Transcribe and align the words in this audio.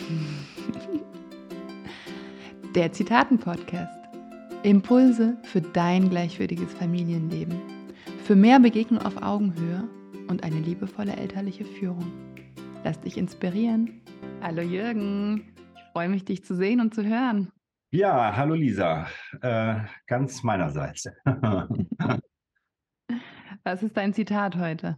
Der 2.74 2.92
Zitaten-Podcast. 2.92 4.00
Impulse 4.62 5.36
für 5.44 5.60
dein 5.60 6.10
gleichwürdiges 6.10 6.72
Familienleben. 6.74 7.54
Für 8.24 8.36
mehr 8.36 8.60
Begegnung 8.60 9.00
auf 9.00 9.22
Augenhöhe 9.22 9.88
und 10.28 10.44
eine 10.44 10.60
liebevolle 10.60 11.16
elterliche 11.16 11.64
Führung. 11.64 12.12
Lass 12.84 13.00
dich 13.00 13.16
inspirieren. 13.16 14.02
Hallo 14.42 14.62
Jürgen, 14.62 15.54
ich 15.74 15.80
freue 15.92 16.08
mich, 16.08 16.24
dich 16.24 16.44
zu 16.44 16.54
sehen 16.54 16.80
und 16.80 16.94
zu 16.94 17.04
hören. 17.04 17.50
Ja, 17.90 18.36
hallo 18.36 18.54
Lisa, 18.54 19.08
äh, 19.42 19.80
ganz 20.06 20.42
meinerseits. 20.42 21.08
Was 23.64 23.82
ist 23.82 23.96
dein 23.96 24.14
Zitat 24.14 24.56
heute? 24.56 24.96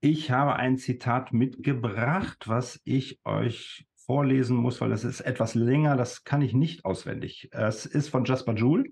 Ich 0.00 0.32
habe 0.32 0.56
ein 0.56 0.78
Zitat 0.78 1.32
mitgebracht, 1.32 2.48
was 2.48 2.80
ich 2.84 3.20
euch 3.24 3.86
vorlesen 4.06 4.56
muss, 4.56 4.80
weil 4.80 4.92
es 4.92 5.04
ist 5.04 5.20
etwas 5.20 5.54
länger, 5.54 5.96
das 5.96 6.24
kann 6.24 6.42
ich 6.42 6.54
nicht 6.54 6.84
auswendig. 6.84 7.48
Es 7.52 7.86
ist 7.86 8.08
von 8.08 8.24
Jasper 8.24 8.54
Joule 8.54 8.90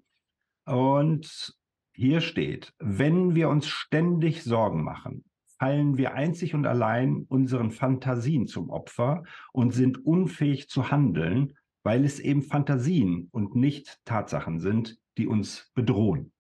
und 0.67 1.55
hier 1.93 2.21
steht, 2.21 2.73
wenn 2.79 3.35
wir 3.35 3.49
uns 3.49 3.67
ständig 3.67 4.43
Sorgen 4.43 4.83
machen, 4.83 5.25
fallen 5.59 5.99
wir 5.99 6.15
einzig 6.15 6.55
und 6.55 6.67
allein 6.67 7.27
unseren 7.29 7.71
Fantasien 7.71 8.47
zum 8.47 8.71
Opfer 8.71 9.25
und 9.53 9.73
sind 9.73 10.05
unfähig 10.07 10.69
zu 10.69 10.91
handeln, 10.91 11.59
weil 11.83 12.05
es 12.05 12.19
eben 12.19 12.43
Fantasien 12.43 13.29
und 13.31 13.55
nicht 13.55 13.99
Tatsachen 14.05 14.59
sind, 14.59 14.99
die 15.19 15.27
uns 15.27 15.71
bedrohen. 15.75 16.33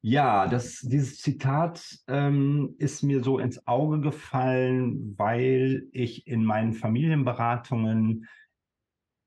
Ja, 0.00 0.46
das, 0.46 0.80
dieses 0.80 1.18
Zitat 1.18 1.98
ähm, 2.06 2.76
ist 2.78 3.02
mir 3.02 3.22
so 3.22 3.38
ins 3.38 3.66
Auge 3.66 4.00
gefallen, 4.00 5.14
weil 5.18 5.88
ich 5.92 6.26
in 6.26 6.44
meinen 6.44 6.72
Familienberatungen 6.72 8.28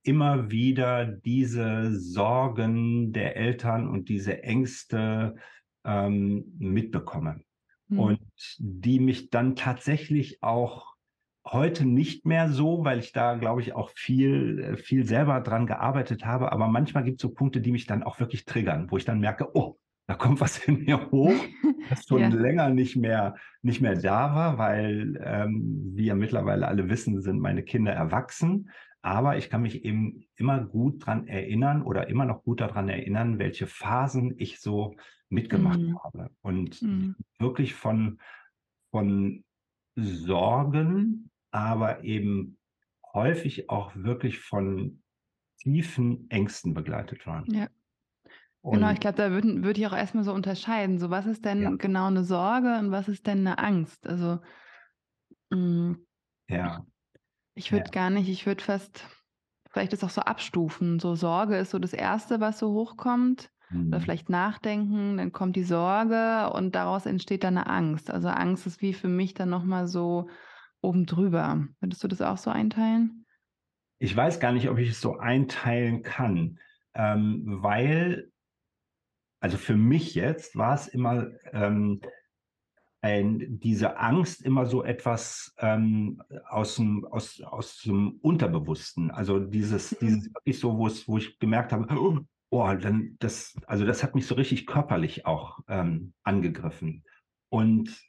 immer 0.03 0.49
wieder 0.49 1.05
diese 1.05 1.99
Sorgen 1.99 3.12
der 3.12 3.35
Eltern 3.35 3.87
und 3.87 4.07
diese 4.07 4.43
Ängste 4.43 5.35
ähm, 5.84 6.46
mitbekomme. 6.57 7.41
Mhm. 7.90 7.99
Und 7.99 8.20
die 8.57 8.99
mich 8.99 9.29
dann 9.29 9.55
tatsächlich 9.55 10.41
auch 10.41 10.96
heute 11.46 11.85
nicht 11.85 12.26
mehr 12.26 12.49
so, 12.49 12.85
weil 12.85 12.99
ich 12.99 13.12
da, 13.12 13.35
glaube 13.35 13.62
ich, 13.62 13.74
auch 13.74 13.90
viel, 13.90 14.77
viel 14.77 15.05
selber 15.05 15.41
dran 15.41 15.68
gearbeitet 15.68 16.26
habe. 16.26 16.51
Aber 16.51 16.68
manchmal 16.68 17.03
gibt 17.03 17.20
es 17.20 17.24
so 17.24 17.34
Punkte, 17.34 17.62
die 17.62 17.71
mich 17.71 17.87
dann 17.87 18.03
auch 18.03 18.20
wirklich 18.20 18.46
triggern, 18.46 18.90
wo 18.90 18.98
ich 18.98 19.05
dann 19.05 19.20
merke, 19.20 19.49
oh, 19.53 19.77
da 20.12 20.17
kommt 20.17 20.41
was 20.41 20.57
in 20.67 20.84
mir 20.84 21.09
hoch, 21.09 21.41
das 21.90 22.05
schon 22.05 22.20
ja. 22.20 22.27
länger 22.27 22.70
nicht 22.70 22.98
mehr, 22.98 23.37
nicht 23.62 23.79
mehr 23.79 23.95
da 23.95 24.35
war, 24.35 24.57
weil, 24.57 25.18
ähm, 25.23 25.93
wie 25.95 26.07
ja 26.07 26.15
mittlerweile 26.15 26.68
alle 26.68 26.90
wissen, 26.90 27.21
sind 27.21 27.40
meine 27.40 27.63
Kinder 27.63 27.93
erwachsen. 27.93 28.70
Aber 29.01 29.37
ich 29.37 29.49
kann 29.49 29.62
mich 29.62 29.85
eben 29.85 30.26
immer 30.35 30.65
gut 30.65 31.03
daran 31.03 31.27
erinnern 31.27 31.81
oder 31.81 32.09
immer 32.09 32.26
noch 32.26 32.43
gut 32.43 32.59
daran 32.59 32.90
erinnern, 32.90 33.40
welche 33.40 33.68
Phasen 33.68 34.35
ich 34.37 34.59
so 34.59 34.98
mitgemacht 35.29 35.79
mm. 35.79 35.98
habe. 36.03 36.29
Und 36.41 36.81
mm. 36.81 37.15
wirklich 37.40 37.73
von, 37.73 38.20
von 38.91 39.46
Sorgen, 39.96 41.31
aber 41.51 42.03
eben 42.03 42.57
häufig 43.13 43.70
auch 43.70 43.96
wirklich 43.96 44.40
von 44.40 45.01
tiefen 45.57 46.29
Ängsten 46.29 46.73
begleitet 46.73 47.25
waren. 47.25 47.46
Ja. 47.49 47.70
Und 48.62 48.76
genau, 48.76 48.91
ich 48.91 48.99
glaube, 48.99 49.17
da 49.17 49.31
würde 49.31 49.63
würd 49.63 49.77
ich 49.77 49.87
auch 49.87 49.95
erstmal 49.95 50.23
so 50.23 50.34
unterscheiden. 50.34 50.99
So, 50.99 51.09
was 51.09 51.26
ist 51.26 51.45
denn 51.45 51.62
ja. 51.63 51.71
genau 51.71 52.07
eine 52.07 52.23
Sorge 52.23 52.77
und 52.77 52.91
was 52.91 53.07
ist 53.07 53.26
denn 53.26 53.40
eine 53.40 53.57
Angst? 53.57 54.07
Also, 54.07 54.40
mh, 55.49 55.57
mm, 55.57 56.05
ja. 56.48 56.85
Ich 57.55 57.71
würde 57.71 57.85
ja. 57.85 57.91
gar 57.91 58.09
nicht, 58.09 58.29
ich 58.29 58.45
würde 58.45 58.63
fast 58.63 59.05
vielleicht 59.71 59.93
das 59.93 60.03
auch 60.03 60.09
so 60.09 60.21
abstufen. 60.21 60.99
So, 60.99 61.15
Sorge 61.15 61.57
ist 61.57 61.71
so 61.71 61.79
das 61.79 61.93
Erste, 61.93 62.40
was 62.40 62.59
so 62.59 62.71
hochkommt. 62.71 63.49
Mhm. 63.71 63.87
Oder 63.87 63.99
vielleicht 63.99 64.29
Nachdenken, 64.29 65.18
dann 65.18 65.31
kommt 65.31 65.56
die 65.56 65.63
Sorge 65.63 66.52
und 66.53 66.75
daraus 66.75 67.06
entsteht 67.07 67.44
dann 67.44 67.57
eine 67.57 67.68
Angst. 67.68 68.12
Also, 68.12 68.28
Angst 68.28 68.68
ist 68.68 68.81
wie 68.81 68.94
für 68.94 69.07
mich 69.07 69.34
dann 69.34 69.50
nochmal 69.50 69.88
so 69.88 70.30
oben 70.81 71.07
drüber. 71.07 71.68
Würdest 71.80 72.03
du 72.03 72.07
das 72.07 72.22
auch 72.22 72.38
so 72.38 72.52
einteilen? 72.52 73.25
Ich 73.97 74.16
weiß 74.16 74.40
gar 74.40 74.52
nicht, 74.52 74.69
ob 74.69 74.78
ich 74.78 74.90
es 74.90 75.02
so 75.02 75.18
einteilen 75.18 76.02
kann, 76.03 76.59
ähm, 76.94 77.59
weil 77.62 78.31
also 79.41 79.57
für 79.57 79.75
mich 79.75 80.16
jetzt 80.16 80.56
war 80.56 80.75
es 80.75 80.88
immer 80.88 81.28
ähm, 81.52 82.00
ein, 83.02 83.59
diese 83.59 83.97
Angst 83.97 84.44
immer 84.44 84.68
so 84.68 84.84
etwas 84.84 85.53
ähm, 85.57 86.22
aus, 86.47 86.75
dem, 86.75 87.06
aus, 87.06 87.41
aus 87.41 87.80
dem 87.80 88.19
Unterbewussten. 88.22 89.09
Also 89.09 89.40
dieses, 89.40 89.91
mhm. 89.94 89.97
dieses 90.07 90.34
wirklich 90.34 90.59
so, 90.59 90.78
wo 90.78 90.85
es, 90.88 91.07
wo 91.07 91.18
ich 91.18 91.40
gemerkt 91.40 91.74
habe, 91.74 91.88
oh, 92.00 92.19
oh, 92.51 92.74
dann 92.75 93.16
das, 93.19 93.56
also 93.66 93.85
das 93.85 94.03
hat 94.03 94.13
mich 94.13 94.28
so 94.28 94.35
richtig 94.35 94.68
körperlich 94.68 95.25
auch 95.25 95.59
ähm, 95.68 96.13
angegriffen. 96.24 97.03
Und 97.50 98.00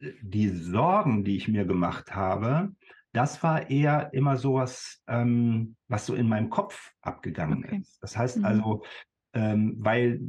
die 0.00 0.48
Sorgen, 0.48 1.24
die 1.24 1.36
ich 1.36 1.46
mir 1.46 1.64
gemacht 1.64 2.14
habe, 2.14 2.74
das 3.12 3.42
war 3.42 3.70
eher 3.70 4.12
immer 4.12 4.36
sowas, 4.36 5.02
ähm, 5.06 5.76
was 5.88 6.06
so 6.06 6.14
in 6.14 6.28
meinem 6.28 6.50
Kopf 6.50 6.92
abgegangen 7.02 7.64
okay. 7.64 7.78
ist. 7.78 8.02
Das 8.02 8.16
heißt 8.16 8.38
mhm. 8.38 8.44
also, 8.44 8.82
ähm, 9.32 9.76
weil 9.78 10.20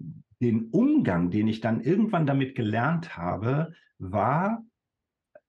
den 0.41 0.69
Umgang, 0.72 1.29
den 1.29 1.47
ich 1.47 1.62
dann 1.62 1.81
irgendwann 1.81 2.25
damit 2.25 2.56
gelernt 2.56 3.16
habe, 3.16 3.74
war, 4.00 4.66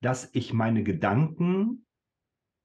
dass 0.00 0.28
ich 0.34 0.52
meine 0.52 0.84
Gedanken 0.84 1.86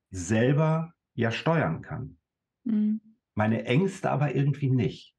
selber 0.09 0.93
ja 1.13 1.31
steuern 1.31 1.81
kann. 1.81 2.17
Mhm. 2.63 3.01
Meine 3.33 3.65
Ängste 3.65 4.11
aber 4.11 4.35
irgendwie 4.35 4.69
nicht. 4.69 5.15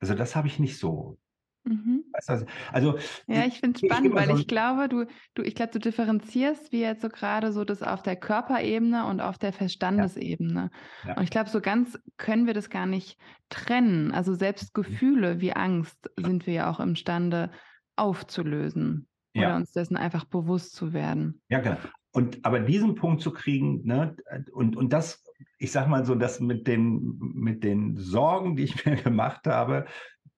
Also 0.00 0.14
das 0.14 0.36
habe 0.36 0.48
ich 0.48 0.58
nicht 0.58 0.78
so 0.78 1.18
Mhm. 1.64 2.04
Also, 2.26 2.44
also, 2.72 2.98
ja, 3.26 3.44
ich 3.44 3.60
finde 3.60 3.78
es 3.80 3.86
spannend, 3.86 4.14
weil 4.14 4.28
so 4.28 4.36
ich 4.36 4.48
glaube, 4.48 4.88
du, 4.88 5.06
du, 5.34 5.42
ich 5.42 5.54
glaube, 5.54 5.72
du 5.72 5.78
differenzierst 5.78 6.72
wie 6.72 6.80
jetzt 6.80 7.02
so 7.02 7.08
gerade 7.08 7.52
so 7.52 7.64
das 7.64 7.82
auf 7.82 8.02
der 8.02 8.16
Körperebene 8.16 9.06
und 9.06 9.20
auf 9.20 9.38
der 9.38 9.52
Verstandesebene. 9.52 10.70
Ja. 11.04 11.08
Ja. 11.10 11.16
Und 11.16 11.22
ich 11.22 11.30
glaube, 11.30 11.50
so 11.50 11.60
ganz 11.60 11.98
können 12.16 12.46
wir 12.46 12.54
das 12.54 12.68
gar 12.68 12.86
nicht 12.86 13.18
trennen. 13.48 14.12
Also 14.12 14.34
selbst 14.34 14.76
mhm. 14.76 14.82
Gefühle 14.82 15.40
wie 15.40 15.52
Angst 15.52 16.10
sind 16.16 16.46
wir 16.46 16.54
ja 16.54 16.70
auch 16.70 16.80
imstande 16.80 17.50
aufzulösen 17.96 19.06
ja. 19.34 19.48
oder 19.48 19.56
uns 19.56 19.72
dessen 19.72 19.96
einfach 19.96 20.24
bewusst 20.24 20.74
zu 20.74 20.92
werden. 20.92 21.40
Ja, 21.48 21.60
genau. 21.60 21.76
Und 22.14 22.44
aber 22.44 22.60
diesen 22.60 22.94
Punkt 22.94 23.22
zu 23.22 23.32
kriegen, 23.32 23.86
ne, 23.86 24.14
und, 24.52 24.76
und 24.76 24.92
das, 24.92 25.24
ich 25.58 25.72
sag 25.72 25.88
mal 25.88 26.04
so, 26.04 26.14
das 26.14 26.40
mit 26.40 26.66
den, 26.66 27.18
mit 27.18 27.64
den 27.64 27.96
Sorgen, 27.96 28.56
die 28.56 28.64
ich 28.64 28.84
mir 28.84 28.96
gemacht 28.96 29.46
habe, 29.46 29.86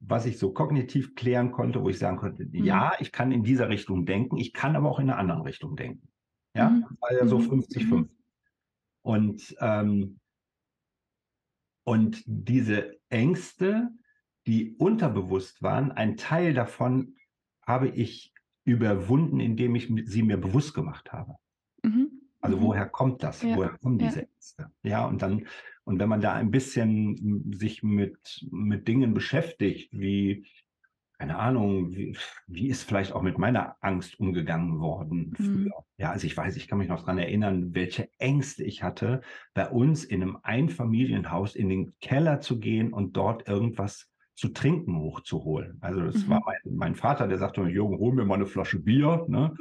was 0.06 0.26
ich 0.26 0.38
so 0.38 0.52
kognitiv 0.52 1.14
klären 1.14 1.52
konnte, 1.52 1.82
wo 1.82 1.88
ich 1.88 1.98
sagen 1.98 2.18
konnte, 2.18 2.44
mhm. 2.44 2.64
ja, 2.64 2.92
ich 3.00 3.12
kann 3.12 3.32
in 3.32 3.42
dieser 3.42 3.68
Richtung 3.68 4.06
denken, 4.06 4.36
ich 4.36 4.52
kann 4.52 4.76
aber 4.76 4.90
auch 4.90 4.98
in 4.98 5.10
einer 5.10 5.18
anderen 5.18 5.42
Richtung 5.42 5.76
denken. 5.76 6.08
Ja, 6.54 6.70
mhm. 6.70 6.82
das 6.82 7.00
war 7.00 7.12
ja 7.12 7.26
so 7.26 7.38
50-50. 7.38 7.94
Mhm. 7.94 8.10
Und, 9.02 9.56
ähm, 9.60 10.20
und 11.84 12.22
diese 12.26 12.98
Ängste, 13.08 13.90
die 14.46 14.74
unterbewusst 14.76 15.62
waren, 15.62 15.92
ein 15.92 16.16
Teil 16.16 16.54
davon 16.54 17.16
habe 17.66 17.88
ich 17.88 18.32
überwunden, 18.64 19.40
indem 19.40 19.74
ich 19.74 19.92
sie 20.06 20.22
mir 20.22 20.38
bewusst 20.38 20.74
gemacht 20.74 21.12
habe. 21.12 21.36
Mhm. 21.82 22.10
Also 22.40 22.58
mhm. 22.58 22.62
woher 22.62 22.88
kommt 22.88 23.22
das? 23.22 23.42
Ja. 23.42 23.56
Woher 23.56 23.78
kommen 23.78 23.98
diese 23.98 24.20
ja. 24.20 24.26
Ängste? 24.26 24.70
Ja, 24.82 25.06
und 25.06 25.22
dann 25.22 25.46
und 25.84 25.98
wenn 25.98 26.08
man 26.08 26.20
da 26.20 26.32
ein 26.32 26.50
bisschen 26.50 27.52
sich 27.52 27.82
mit, 27.82 28.46
mit 28.50 28.88
Dingen 28.88 29.14
beschäftigt, 29.14 29.90
wie, 29.92 30.46
keine 31.18 31.38
Ahnung, 31.38 31.90
wie, 31.94 32.16
wie 32.46 32.68
ist 32.68 32.84
vielleicht 32.84 33.12
auch 33.12 33.22
mit 33.22 33.38
meiner 33.38 33.76
Angst 33.80 34.18
umgegangen 34.18 34.80
worden 34.80 35.34
früher? 35.36 35.46
Mhm. 35.56 35.70
Ja, 35.98 36.10
also 36.10 36.26
ich 36.26 36.36
weiß, 36.36 36.56
ich 36.56 36.68
kann 36.68 36.78
mich 36.78 36.88
noch 36.88 37.00
daran 37.00 37.18
erinnern, 37.18 37.74
welche 37.74 38.08
Ängste 38.18 38.64
ich 38.64 38.82
hatte, 38.82 39.20
bei 39.52 39.68
uns 39.68 40.04
in 40.04 40.22
einem 40.22 40.38
Einfamilienhaus 40.42 41.54
in 41.54 41.68
den 41.68 41.94
Keller 42.00 42.40
zu 42.40 42.58
gehen 42.58 42.92
und 42.92 43.16
dort 43.16 43.46
irgendwas 43.46 44.10
zu 44.34 44.48
trinken 44.48 44.98
hochzuholen. 44.98 45.78
Also 45.80 46.00
das 46.00 46.26
mhm. 46.26 46.30
war 46.30 46.42
mein, 46.44 46.76
mein, 46.76 46.94
Vater, 46.96 47.28
der 47.28 47.38
sagte, 47.38 47.62
Jürgen, 47.62 47.98
hol 47.98 48.14
mir 48.14 48.24
mal 48.24 48.34
eine 48.34 48.46
Flasche 48.46 48.80
Bier. 48.80 49.24
Ne? 49.28 49.54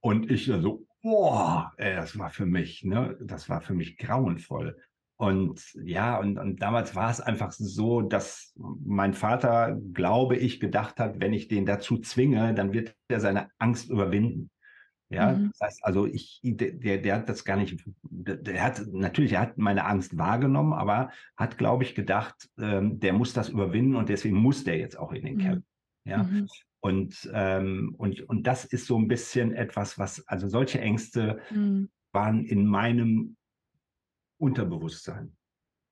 Und 0.00 0.30
ich 0.30 0.46
so, 0.46 0.86
boah, 1.02 1.72
ey, 1.76 1.94
das 1.94 2.18
war 2.18 2.30
für 2.30 2.46
mich, 2.46 2.84
ne, 2.84 3.16
das 3.20 3.48
war 3.48 3.60
für 3.60 3.74
mich 3.74 3.96
grauenvoll. 3.96 4.76
Und 5.20 5.74
ja, 5.74 6.16
und, 6.18 6.38
und 6.38 6.62
damals 6.62 6.94
war 6.94 7.10
es 7.10 7.20
einfach 7.20 7.50
so, 7.50 8.02
dass 8.02 8.54
mein 8.54 9.14
Vater, 9.14 9.76
glaube 9.92 10.36
ich, 10.36 10.60
gedacht 10.60 11.00
hat, 11.00 11.20
wenn 11.20 11.32
ich 11.32 11.48
den 11.48 11.66
dazu 11.66 11.98
zwinge, 11.98 12.54
dann 12.54 12.72
wird 12.72 12.94
er 13.08 13.18
seine 13.18 13.48
Angst 13.58 13.90
überwinden. 13.90 14.48
Ja, 15.10 15.32
mhm. 15.32 15.50
das 15.50 15.60
heißt 15.60 15.84
also, 15.84 16.06
ich, 16.06 16.38
der, 16.44 16.98
der 16.98 17.14
hat 17.16 17.28
das 17.28 17.44
gar 17.44 17.56
nicht, 17.56 17.82
der 18.02 18.62
hat, 18.62 18.86
natürlich, 18.92 19.32
er 19.32 19.40
hat 19.40 19.58
meine 19.58 19.86
Angst 19.86 20.16
wahrgenommen, 20.18 20.72
aber 20.72 21.10
hat, 21.36 21.58
glaube 21.58 21.82
ich, 21.82 21.96
gedacht, 21.96 22.48
ähm, 22.58 23.00
der 23.00 23.12
muss 23.12 23.32
das 23.32 23.48
überwinden 23.48 23.96
und 23.96 24.10
deswegen 24.10 24.36
muss 24.36 24.62
der 24.62 24.78
jetzt 24.78 24.98
auch 24.98 25.12
in 25.12 25.24
den 25.24 25.34
mhm. 25.34 25.40
Keller. 25.40 25.62
Ja, 26.04 26.22
mhm. 26.22 26.46
und, 26.80 27.28
ähm, 27.32 27.94
und, 27.98 28.20
und 28.28 28.46
das 28.46 28.66
ist 28.66 28.86
so 28.86 28.96
ein 28.96 29.08
bisschen 29.08 29.52
etwas, 29.52 29.98
was, 29.98 30.28
also 30.28 30.46
solche 30.46 30.80
Ängste 30.80 31.40
mhm. 31.50 31.88
waren 32.12 32.44
in 32.44 32.66
meinem 32.66 33.37
Unterbewusstsein. 34.38 35.36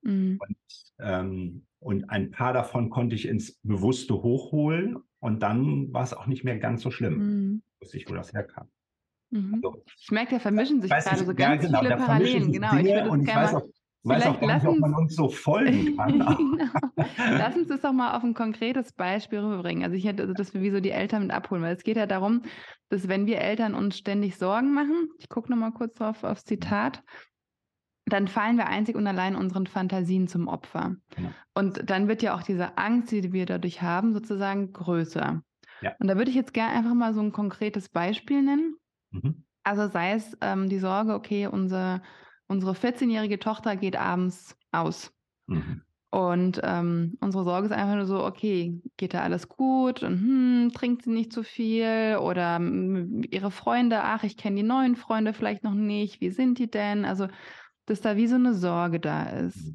Mhm. 0.03 0.39
Und, 0.41 0.57
ähm, 1.01 1.67
und 1.79 2.11
ein 2.11 2.31
paar 2.31 2.53
davon 2.53 2.91
konnte 2.91 3.15
ich 3.15 3.27
ins 3.29 3.59
Bewusste 3.63 4.15
hochholen 4.15 4.99
und 5.21 5.41
dann 5.41 5.93
war 5.93 6.03
es 6.03 6.15
auch 6.15 6.27
nicht 6.27 6.45
mehr 6.45 6.59
ganz 6.59 6.83
so 6.83 6.91
schlimm. 6.91 7.19
Mhm. 7.19 7.63
Wusste 7.81 7.97
ich, 7.99 8.09
wo 8.09 8.15
das 8.15 8.33
herkam. 8.33 8.69
Mhm. 9.31 9.55
Also, 9.55 9.83
ich 9.99 10.11
merke, 10.11 10.35
da 10.35 10.41
vermischen 10.41 10.81
sich 10.81 10.91
gerade 10.91 11.25
so 11.25 11.35
ganz 11.35 11.39
ja, 11.39 11.57
genau, 11.57 11.81
viele 11.81 11.97
Parallelen. 11.97 12.53
Genau, 12.53 12.71
Dinge, 12.71 12.89
ich 12.89 12.95
würde 12.95 13.11
und 13.11 13.21
ich 13.23 13.35
weiß 13.35 13.55
auch, 13.55 13.67
weiß 14.05 14.27
auch 14.27 14.41
gar 14.41 14.55
nicht, 14.55 14.67
ob 14.67 14.79
man 14.79 14.95
uns 14.95 15.17
so 15.17 15.29
folgen 15.29 15.97
kann. 15.97 16.13
genau. 16.13 16.71
Lass 17.17 17.57
uns 17.57 17.69
das 17.69 17.81
doch 17.81 17.93
mal 17.93 18.17
auf 18.17 18.23
ein 18.23 18.35
konkretes 18.35 18.93
Beispiel 18.93 19.41
rüberbringen. 19.41 19.85
Also 19.85 19.97
ich 19.97 20.07
hätte, 20.07 20.23
also 20.23 20.35
dass 20.35 20.55
wir 20.55 20.63
wie 20.63 20.71
so 20.71 20.81
die 20.81 20.91
Eltern 20.91 21.23
mit 21.23 21.33
abholen, 21.33 21.63
weil 21.63 21.75
es 21.75 21.83
geht 21.83 21.97
ja 21.97 22.07
darum, 22.07 22.43
dass 22.89 23.09
wenn 23.09 23.27
wir 23.27 23.41
Eltern 23.41 23.75
uns 23.75 23.99
ständig 23.99 24.37
Sorgen 24.37 24.73
machen, 24.73 25.09
ich 25.19 25.29
gucke 25.29 25.51
nochmal 25.51 25.73
kurz 25.73 25.95
drauf 25.95 26.23
aufs 26.23 26.45
Zitat, 26.45 27.03
dann 28.07 28.29
fallen 28.29 28.57
wir 28.57 28.69
einzig 28.69 28.95
und 28.95 29.07
allein 29.07 29.35
unseren 29.35 29.67
Fantasien 29.67 30.29
zum 30.29 30.47
Opfer. 30.47 30.97
Ja. 31.19 31.33
Und 31.55 31.91
dann 31.91 32.07
wird 32.09 32.23
ja 32.23 32.35
auch 32.35 32.43
diese 32.43 32.79
Angst, 32.79 33.11
die 33.11 33.33
wir 33.33 33.47
dadurch 33.47 33.83
haben, 33.83 34.13
sozusagen 34.13 34.73
größer. 34.73 35.43
Ja. 35.83 35.95
Und 35.99 36.07
da 36.07 36.17
würde 36.17 36.31
ich 36.31 36.37
jetzt 36.37 36.55
gerne 36.55 36.75
einfach 36.75 36.95
mal 36.95 37.15
so 37.15 37.21
ein 37.21 37.33
konkretes 37.33 37.89
Beispiel 37.89 38.43
nennen. 38.43 38.77
Mhm. 39.11 39.45
Also 39.65 39.89
sei 39.89 40.13
es 40.13 40.37
ähm, 40.41 40.69
die 40.69 40.79
Sorge, 40.79 41.15
okay, 41.15 41.49
unsere, 41.49 42.01
unsere 42.47 42.73
14-jährige 42.73 43.41
Tochter 43.41 43.75
geht 43.77 43.97
abends 43.97 44.57
aus. 44.71 45.13
Mhm. 45.49 45.83
Und 46.11 46.61
ähm, 46.63 47.19
unsere 47.21 47.45
Sorge 47.45 47.67
ist 47.67 47.73
einfach 47.73 47.97
nur 47.97 48.07
so, 48.07 48.25
okay, 48.25 48.81
geht 48.97 49.13
da 49.13 49.23
alles 49.23 49.49
gut 49.49 50.03
und 50.03 50.13
hm, 50.13 50.71
trinkt 50.73 51.03
sie 51.03 51.11
nicht 51.11 51.33
zu 51.33 51.43
viel 51.43 52.19
oder 52.21 52.57
hm, 52.57 53.23
ihre 53.31 53.51
Freunde, 53.51 54.03
ach, 54.03 54.23
ich 54.23 54.37
kenne 54.37 54.57
die 54.57 54.63
neuen 54.63 54.95
Freunde 54.95 55.33
vielleicht 55.35 55.65
noch 55.65 55.75
nicht, 55.75 56.21
wie 56.21 56.31
sind 56.31 56.59
die 56.59 56.71
denn? 56.71 57.05
Also, 57.05 57.27
dass 57.87 58.01
da 58.01 58.17
wie 58.17 58.27
so 58.27 58.35
eine 58.35 58.55
Sorge 58.55 59.01
da 59.01 59.25
ist. 59.25 59.75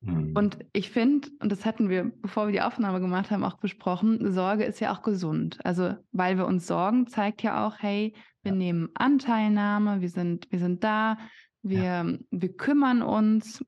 Mhm. 0.00 0.36
Und 0.36 0.58
ich 0.72 0.90
finde, 0.90 1.28
und 1.40 1.50
das 1.50 1.64
hatten 1.66 1.88
wir, 1.88 2.12
bevor 2.22 2.46
wir 2.46 2.52
die 2.52 2.60
Aufnahme 2.60 3.00
gemacht 3.00 3.30
haben, 3.30 3.44
auch 3.44 3.58
besprochen, 3.58 4.32
Sorge 4.32 4.64
ist 4.64 4.80
ja 4.80 4.94
auch 4.94 5.02
gesund. 5.02 5.58
Also, 5.64 5.94
weil 6.12 6.36
wir 6.36 6.46
uns 6.46 6.66
sorgen, 6.66 7.06
zeigt 7.06 7.42
ja 7.42 7.66
auch, 7.66 7.76
hey, 7.80 8.14
wir 8.42 8.52
ja. 8.52 8.58
nehmen 8.58 8.90
Anteilnahme, 8.94 10.00
wir 10.00 10.10
sind, 10.10 10.50
wir 10.50 10.58
sind 10.58 10.84
da, 10.84 11.18
wir, 11.62 11.82
ja. 11.82 12.06
wir 12.30 12.56
kümmern 12.56 13.02
uns. 13.02 13.64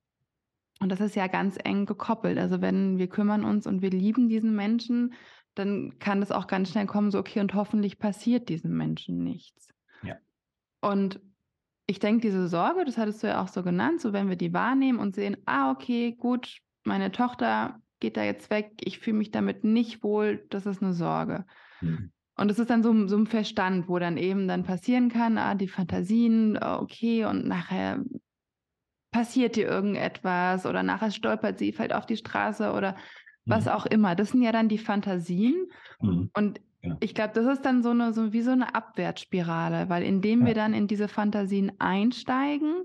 Und 0.81 0.93
das 0.93 1.01
ist 1.01 1.17
ja 1.17 1.27
ganz 1.27 1.59
eng 1.65 1.87
gekoppelt. 1.87 2.39
Also, 2.39 2.61
wenn 2.61 2.99
wir 2.99 3.09
kümmern 3.09 3.45
uns 3.45 3.67
und 3.67 3.83
wir 3.83 3.91
lieben 3.91 4.29
diesen 4.29 4.55
Menschen, 4.55 5.15
dann 5.55 5.99
kann 5.99 6.21
das 6.21 6.31
auch 6.31 6.47
ganz 6.47 6.71
schnell 6.71 6.87
kommen, 6.87 7.11
so, 7.11 7.19
okay, 7.19 7.41
und 7.41 7.55
hoffentlich 7.55 7.99
passiert 7.99 8.49
diesem 8.49 8.77
Menschen 8.77 9.25
nichts. 9.25 9.69
Ja. 10.05 10.15
Und 10.81 11.21
ich 11.91 11.99
denke, 11.99 12.21
diese 12.21 12.49
Sorge, 12.49 12.85
das 12.85 12.99
hattest 12.99 13.23
du 13.23 13.29
ja 13.29 13.43
auch 13.43 13.49
so 13.49 13.63
genannt, 13.63 14.03
so 14.03 14.13
wenn 14.13 14.29
wir 14.29 14.37
die 14.37 14.53
wahrnehmen 14.53 14.99
und 14.99 15.15
sehen, 15.15 15.39
ah, 15.47 15.71
okay, 15.71 16.13
gut, 16.13 16.59
meine 16.85 17.11
Tochter 17.11 17.81
geht 17.99 18.19
da 18.19 18.23
jetzt 18.23 18.51
weg, 18.51 18.73
ich 18.81 18.99
fühle 18.99 19.17
mich 19.17 19.31
damit 19.31 19.65
nicht 19.65 20.03
wohl, 20.03 20.47
das 20.51 20.67
ist 20.67 20.83
eine 20.83 20.93
Sorge. 20.93 21.47
Mhm. 21.81 22.13
Und 22.37 22.51
es 22.51 22.59
ist 22.59 22.69
dann 22.71 22.83
so, 22.83 23.09
so 23.09 23.17
ein 23.17 23.27
Verstand, 23.27 23.89
wo 23.89 23.99
dann 23.99 24.19
eben 24.19 24.47
dann 24.47 24.65
passieren 24.65 25.09
kann, 25.09 25.39
ah, 25.39 25.55
die 25.55 25.67
Fantasien, 25.67 26.63
okay, 26.63 27.25
und 27.25 27.49
nachher 27.49 28.05
passiert 29.11 29.57
dir 29.57 29.67
irgendetwas 29.67 30.67
oder 30.67 30.83
nachher 30.83 31.11
stolpert 31.11 31.59
sie, 31.59 31.73
fällt 31.73 31.95
auf 31.95 32.05
die 32.05 32.19
Straße 32.19 32.71
oder 32.73 32.97
was 33.47 33.65
mhm. 33.65 33.71
auch 33.71 33.87
immer. 33.87 34.15
Das 34.15 34.31
sind 34.31 34.43
ja 34.43 34.53
dann 34.53 34.69
die 34.69 34.79
Fantasien. 34.79 35.71
Mhm. 36.01 36.31
Und 36.35 36.61
ja. 36.83 36.97
Ich 37.01 37.15
glaube, 37.15 37.33
das 37.35 37.47
ist 37.47 37.65
dann 37.65 37.83
so 37.83 37.91
eine, 37.91 38.13
so 38.13 38.33
wie 38.33 38.43
so 38.43 38.53
eine 38.53 38.75
Abwärtsspirale, 38.75 39.89
weil 39.89 40.03
indem 40.03 40.41
ja. 40.41 40.47
wir 40.47 40.55
dann 40.55 40.75
in 40.75 40.87
diese 40.87 41.09
Fantasien 41.09 41.73
einsteigen 41.79 42.85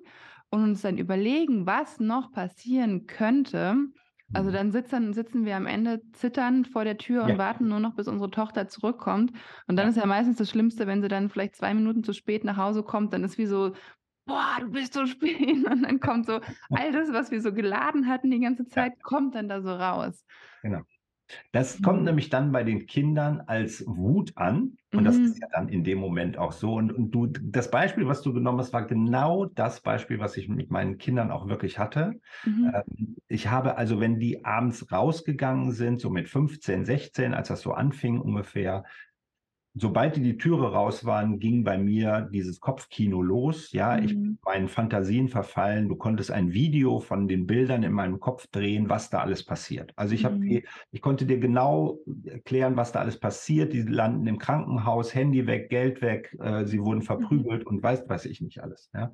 und 0.49 0.63
uns 0.63 0.81
dann 0.81 0.97
überlegen, 0.97 1.65
was 1.65 1.99
noch 1.99 2.31
passieren 2.31 3.05
könnte, 3.05 3.75
also 4.33 4.49
mhm. 4.49 4.53
dann 4.53 4.71
sitzen, 4.71 5.13
sitzen 5.13 5.45
wir 5.45 5.55
am 5.55 5.67
Ende 5.67 6.01
zitternd 6.13 6.67
vor 6.67 6.83
der 6.83 6.97
Tür 6.97 7.23
und 7.23 7.29
ja. 7.29 7.37
warten 7.37 7.67
nur 7.67 7.79
noch, 7.79 7.95
bis 7.95 8.07
unsere 8.07 8.31
Tochter 8.31 8.67
zurückkommt. 8.67 9.31
Und 9.67 9.75
dann 9.75 9.87
ist 9.87 9.97
ja 9.97 10.05
meistens 10.05 10.37
das 10.37 10.49
Schlimmste, 10.49 10.87
wenn 10.87 11.01
sie 11.01 11.07
dann 11.07 11.29
vielleicht 11.29 11.55
zwei 11.55 11.73
Minuten 11.73 12.03
zu 12.03 12.13
spät 12.13 12.43
nach 12.43 12.57
Hause 12.57 12.83
kommt, 12.83 13.13
dann 13.13 13.23
ist 13.23 13.37
wie 13.37 13.45
so, 13.45 13.73
boah, 14.25 14.57
du 14.59 14.71
bist 14.71 14.93
so 14.93 15.05
spät. 15.05 15.39
Und 15.69 15.83
dann 15.83 15.99
kommt 15.99 16.25
so 16.25 16.39
all 16.71 16.91
das, 16.91 17.13
was 17.13 17.31
wir 17.31 17.41
so 17.41 17.53
geladen 17.53 18.07
hatten 18.07 18.31
die 18.31 18.39
ganze 18.39 18.67
Zeit, 18.67 19.01
kommt 19.03 19.35
dann 19.35 19.49
da 19.49 19.61
so 19.61 19.73
raus. 19.73 20.25
Genau. 20.63 20.81
Das 21.51 21.81
kommt 21.81 21.99
mhm. 21.99 22.05
nämlich 22.05 22.29
dann 22.29 22.51
bei 22.51 22.63
den 22.63 22.85
Kindern 22.85 23.41
als 23.41 23.83
Wut 23.87 24.33
an. 24.35 24.77
Und 24.91 25.01
mhm. 25.01 25.05
das 25.05 25.17
ist 25.17 25.39
ja 25.39 25.47
dann 25.51 25.69
in 25.69 25.83
dem 25.83 25.97
Moment 25.97 26.37
auch 26.37 26.51
so. 26.51 26.75
Und, 26.75 26.91
und 26.91 27.11
du, 27.11 27.27
das 27.27 27.71
Beispiel, 27.71 28.07
was 28.07 28.21
du 28.21 28.33
genommen 28.33 28.59
hast, 28.59 28.73
war 28.73 28.85
genau 28.85 29.45
das 29.45 29.81
Beispiel, 29.81 30.19
was 30.19 30.37
ich 30.37 30.49
mit 30.49 30.71
meinen 30.71 30.97
Kindern 30.97 31.31
auch 31.31 31.47
wirklich 31.47 31.79
hatte. 31.79 32.19
Mhm. 32.45 32.71
Ähm, 32.73 33.15
ich 33.27 33.49
habe 33.49 33.77
also, 33.77 33.99
wenn 33.99 34.19
die 34.19 34.45
abends 34.45 34.91
rausgegangen 34.91 35.71
sind, 35.71 35.99
so 35.99 36.09
mit 36.09 36.29
15, 36.29 36.85
16, 36.85 37.33
als 37.33 37.47
das 37.47 37.61
so 37.61 37.73
anfing 37.73 38.19
ungefähr, 38.19 38.83
sobald 39.75 40.15
die 40.15 40.21
die 40.21 40.37
Türe 40.37 40.71
raus 40.71 41.03
waren, 41.03 41.39
ging 41.39 41.63
bei 41.63 41.77
mir 41.77 42.29
dieses 42.31 42.59
Kopfkino 42.59 43.21
los. 43.21 43.71
Ja, 43.71 43.97
mhm. 43.97 44.03
ich 44.03 44.13
bin 44.13 44.39
meinen 44.45 44.67
Fantasien 44.67 45.27
verfallen. 45.29 45.89
Du 45.89 45.95
konntest 45.95 46.31
ein 46.31 46.53
Video 46.53 46.99
von 46.99 47.27
den 47.27 47.47
Bildern 47.47 47.83
in 47.83 47.91
meinem 47.91 48.19
Kopf 48.19 48.47
drehen, 48.47 48.89
was 48.89 49.09
da 49.09 49.19
alles 49.19 49.43
passiert. 49.43 49.91
Also 49.95 50.13
ich 50.13 50.25
habe, 50.25 50.35
mhm. 50.35 50.61
ich 50.91 51.01
konnte 51.01 51.25
dir 51.25 51.39
genau 51.39 51.99
erklären, 52.25 52.77
was 52.77 52.91
da 52.91 52.99
alles 52.99 53.19
passiert. 53.19 53.73
Die 53.73 53.81
landen 53.81 54.27
im 54.27 54.37
Krankenhaus, 54.37 55.15
Handy 55.15 55.47
weg, 55.47 55.69
Geld 55.69 56.01
weg, 56.01 56.35
äh, 56.39 56.65
sie 56.65 56.79
wurden 56.79 56.99
mhm. 56.99 57.03
verprügelt 57.03 57.61
mhm. 57.61 57.77
und 57.77 57.83
weiß, 57.83 58.07
weiß 58.07 58.25
ich 58.25 58.41
nicht 58.41 58.61
alles. 58.61 58.91
Ja. 58.93 59.11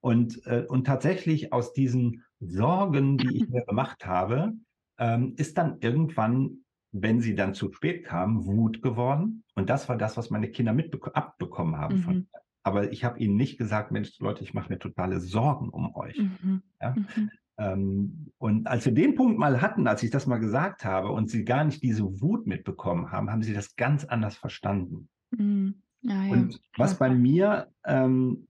Und, 0.00 0.44
äh, 0.46 0.64
und 0.66 0.86
tatsächlich 0.86 1.52
aus 1.52 1.72
diesen 1.72 2.24
Sorgen, 2.40 3.18
die 3.18 3.36
ich 3.36 3.48
mir 3.48 3.64
gemacht 3.64 4.06
habe, 4.06 4.52
ähm, 4.98 5.34
ist 5.36 5.58
dann 5.58 5.78
irgendwann 5.80 6.64
wenn 6.92 7.20
sie 7.20 7.34
dann 7.34 7.54
zu 7.54 7.72
spät 7.72 8.04
kamen, 8.04 8.44
Wut 8.46 8.82
geworden. 8.82 9.44
Und 9.54 9.70
das 9.70 9.88
war 9.88 9.96
das, 9.96 10.16
was 10.16 10.30
meine 10.30 10.50
Kinder 10.50 10.74
abbekommen 11.14 11.76
haben 11.76 11.96
mhm. 11.96 12.02
von 12.02 12.14
mir. 12.18 12.40
Aber 12.62 12.92
ich 12.92 13.04
habe 13.04 13.18
ihnen 13.18 13.36
nicht 13.36 13.58
gesagt, 13.58 13.90
Mensch, 13.90 14.18
Leute, 14.18 14.44
ich 14.44 14.52
mache 14.52 14.70
mir 14.70 14.78
totale 14.78 15.20
Sorgen 15.20 15.70
um 15.70 15.94
euch. 15.94 16.18
Mhm. 16.18 16.62
Ja? 16.80 16.94
Mhm. 16.94 17.30
Ähm, 17.58 18.32
und 18.38 18.66
als 18.66 18.84
wir 18.84 18.92
den 18.92 19.14
Punkt 19.14 19.38
mal 19.38 19.60
hatten, 19.60 19.86
als 19.86 20.02
ich 20.02 20.10
das 20.10 20.26
mal 20.26 20.38
gesagt 20.38 20.84
habe 20.84 21.10
und 21.10 21.30
sie 21.30 21.44
gar 21.44 21.64
nicht 21.64 21.82
diese 21.82 22.20
Wut 22.20 22.46
mitbekommen 22.46 23.12
haben, 23.12 23.30
haben 23.30 23.42
sie 23.42 23.54
das 23.54 23.76
ganz 23.76 24.04
anders 24.04 24.36
verstanden. 24.36 25.08
Mhm. 25.30 25.82
Ja, 26.02 26.24
ja. 26.24 26.32
Und 26.32 26.60
was 26.76 26.98
bei 26.98 27.10
mir 27.10 27.70
ähm, 27.84 28.48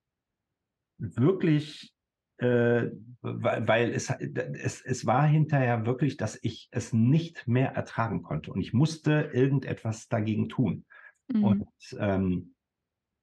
wirklich 0.98 1.92
äh, 2.40 2.90
weil, 3.22 3.90
es, 3.90 4.10
es, 4.10 4.80
es 4.80 5.06
war 5.06 5.26
hinterher 5.26 5.84
wirklich, 5.84 6.16
dass 6.16 6.38
ich 6.42 6.68
es 6.70 6.92
nicht 6.92 7.46
mehr 7.46 7.72
ertragen 7.72 8.22
konnte 8.22 8.50
und 8.52 8.60
ich 8.60 8.72
musste 8.72 9.30
irgendetwas 9.32 10.08
dagegen 10.08 10.48
tun. 10.48 10.84
Mhm. 11.28 11.44
Und, 11.44 11.68
ähm, 11.98 12.54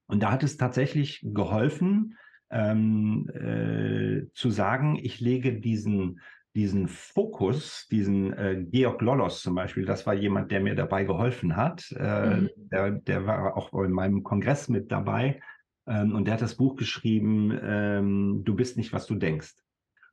und 0.07 0.21
da 0.21 0.31
hat 0.31 0.43
es 0.43 0.57
tatsächlich 0.57 1.21
geholfen, 1.24 2.15
ähm, 2.51 3.27
äh, 3.33 4.31
zu 4.33 4.51
sagen, 4.51 4.97
ich 5.01 5.19
lege 5.19 5.59
diesen, 5.59 6.21
diesen 6.55 6.88
Fokus, 6.88 7.88
diesen 7.89 8.33
äh, 8.33 8.65
Georg 8.69 9.01
Lollos 9.01 9.41
zum 9.41 9.55
Beispiel, 9.55 9.86
das 9.86 10.05
war 10.05 10.13
jemand, 10.13 10.51
der 10.51 10.62
mir 10.62 10.75
dabei 10.75 11.05
geholfen 11.05 11.55
hat. 11.55 11.91
Äh, 11.97 12.41
mhm. 12.41 12.50
der, 12.55 12.91
der 12.91 13.25
war 13.25 13.57
auch 13.57 13.74
in 13.83 13.91
meinem 13.91 14.24
Kongress 14.24 14.69
mit 14.69 14.91
dabei. 14.91 15.39
Ähm, 15.88 16.13
und 16.13 16.25
der 16.25 16.36
hat 16.36 16.41
das 16.41 16.56
Buch 16.56 16.75
geschrieben, 16.75 17.58
ähm, 17.62 18.41
Du 18.44 18.56
bist 18.56 18.77
nicht, 18.77 18.94
was 18.94 19.08
du 19.08 19.15
denkst. 19.15 19.56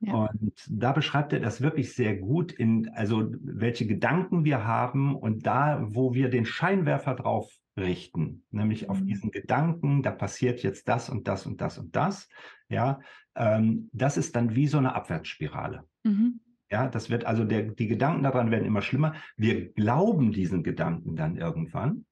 Ja. 0.01 0.13
Und 0.13 0.53
da 0.69 0.91
beschreibt 0.91 1.33
er 1.33 1.39
das 1.39 1.61
wirklich 1.61 1.93
sehr 1.93 2.15
gut, 2.17 2.51
in, 2.51 2.89
also 2.89 3.31
welche 3.41 3.87
Gedanken 3.87 4.43
wir 4.43 4.65
haben 4.65 5.15
und 5.15 5.45
da, 5.45 5.85
wo 5.89 6.13
wir 6.13 6.29
den 6.29 6.45
Scheinwerfer 6.45 7.15
drauf 7.15 7.51
richten, 7.77 8.43
nämlich 8.51 8.83
mhm. 8.83 8.89
auf 8.89 9.01
diesen 9.01 9.31
Gedanken, 9.31 10.03
da 10.03 10.11
passiert 10.11 10.63
jetzt 10.63 10.87
das 10.87 11.09
und 11.09 11.27
das 11.27 11.45
und 11.45 11.61
das 11.61 11.77
und 11.77 11.95
das, 11.95 12.29
ja, 12.69 12.99
ähm, 13.35 13.89
das 13.93 14.17
ist 14.17 14.35
dann 14.35 14.55
wie 14.55 14.67
so 14.67 14.77
eine 14.77 14.95
Abwärtsspirale. 14.95 15.83
Mhm. 16.03 16.39
Ja, 16.69 16.87
das 16.87 17.09
wird 17.09 17.25
also 17.25 17.43
der, 17.45 17.63
die 17.63 17.87
Gedanken 17.87 18.23
daran 18.23 18.51
werden 18.51 18.65
immer 18.65 18.81
schlimmer. 18.81 19.13
Wir 19.37 19.71
glauben 19.73 20.31
diesen 20.31 20.63
Gedanken 20.63 21.15
dann 21.15 21.37
irgendwann, 21.37 22.05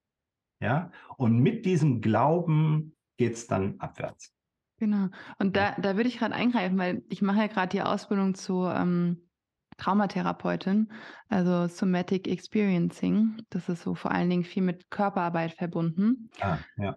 ja, 0.60 0.90
und 1.16 1.38
mit 1.38 1.66
diesem 1.66 2.00
Glauben 2.00 2.93
geht 3.16 3.34
es 3.34 3.46
dann 3.46 3.78
abwärts. 3.80 4.32
Genau. 4.78 5.08
Und 5.38 5.56
da, 5.56 5.76
da 5.78 5.96
würde 5.96 6.08
ich 6.08 6.18
gerade 6.18 6.34
eingreifen, 6.34 6.78
weil 6.78 7.02
ich 7.08 7.22
mache 7.22 7.38
ja 7.38 7.46
gerade 7.46 7.68
die 7.68 7.82
Ausbildung 7.82 8.34
zur 8.34 8.74
ähm, 8.74 9.28
Traumatherapeutin, 9.76 10.92
also 11.28 11.66
Somatic 11.68 12.28
Experiencing. 12.28 13.42
Das 13.50 13.68
ist 13.68 13.82
so 13.82 13.94
vor 13.94 14.10
allen 14.10 14.30
Dingen 14.30 14.44
viel 14.44 14.62
mit 14.62 14.90
Körperarbeit 14.90 15.52
verbunden. 15.52 16.30
Ah, 16.40 16.58
ja. 16.76 16.96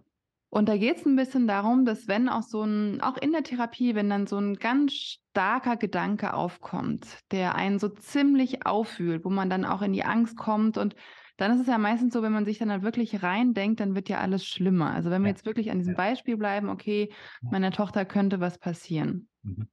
Und 0.49 0.69
da 0.69 0.77
geht 0.77 0.97
es 0.97 1.05
ein 1.05 1.15
bisschen 1.15 1.45
darum, 1.45 1.85
dass 1.85 2.07
wenn 2.07 2.29
auch 2.29 2.41
so 2.41 2.63
ein, 2.63 3.01
auch 3.01 3.17
in 3.17 3.31
der 3.31 3.43
Therapie, 3.43 3.95
wenn 3.95 4.09
dann 4.09 4.27
so 4.27 4.37
ein 4.37 4.55
ganz 4.55 4.93
starker 4.93 5.75
Gedanke 5.75 6.33
aufkommt, 6.33 7.05
der 7.31 7.55
einen 7.55 7.79
so 7.79 7.89
ziemlich 7.89 8.65
auffühlt, 8.65 9.25
wo 9.25 9.29
man 9.29 9.49
dann 9.49 9.65
auch 9.65 9.81
in 9.81 9.91
die 9.91 10.05
Angst 10.05 10.37
kommt 10.37 10.77
und 10.77 10.95
dann 11.37 11.53
ist 11.53 11.61
es 11.61 11.67
ja 11.67 11.77
meistens 11.77 12.13
so, 12.13 12.21
wenn 12.23 12.31
man 12.31 12.45
sich 12.45 12.57
dann 12.57 12.71
halt 12.71 12.81
wirklich 12.81 13.23
reindenkt, 13.23 13.79
dann 13.79 13.95
wird 13.95 14.09
ja 14.09 14.19
alles 14.19 14.45
schlimmer. 14.45 14.91
Also 14.91 15.09
wenn 15.09 15.21
wir 15.21 15.29
ja. 15.29 15.35
jetzt 15.35 15.45
wirklich 15.45 15.71
an 15.71 15.77
diesem. 15.77 15.95
Beispiel 15.95 16.37
bleiben, 16.37 16.69
okay, 16.69 17.11
meiner 17.41 17.71
Tochter 17.71 18.05
könnte 18.05 18.39
was 18.39 18.57
passieren. 18.57 19.29
Mhm. 19.43 19.67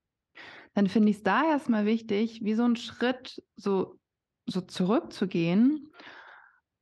dann 0.74 0.88
finde 0.88 1.10
ich 1.10 1.16
es 1.18 1.22
da 1.22 1.44
erstmal 1.44 1.86
wichtig, 1.86 2.40
wie 2.42 2.54
so 2.54 2.64
einen 2.64 2.76
Schritt 2.76 3.42
so, 3.56 3.98
so 4.46 4.60
zurückzugehen 4.60 5.90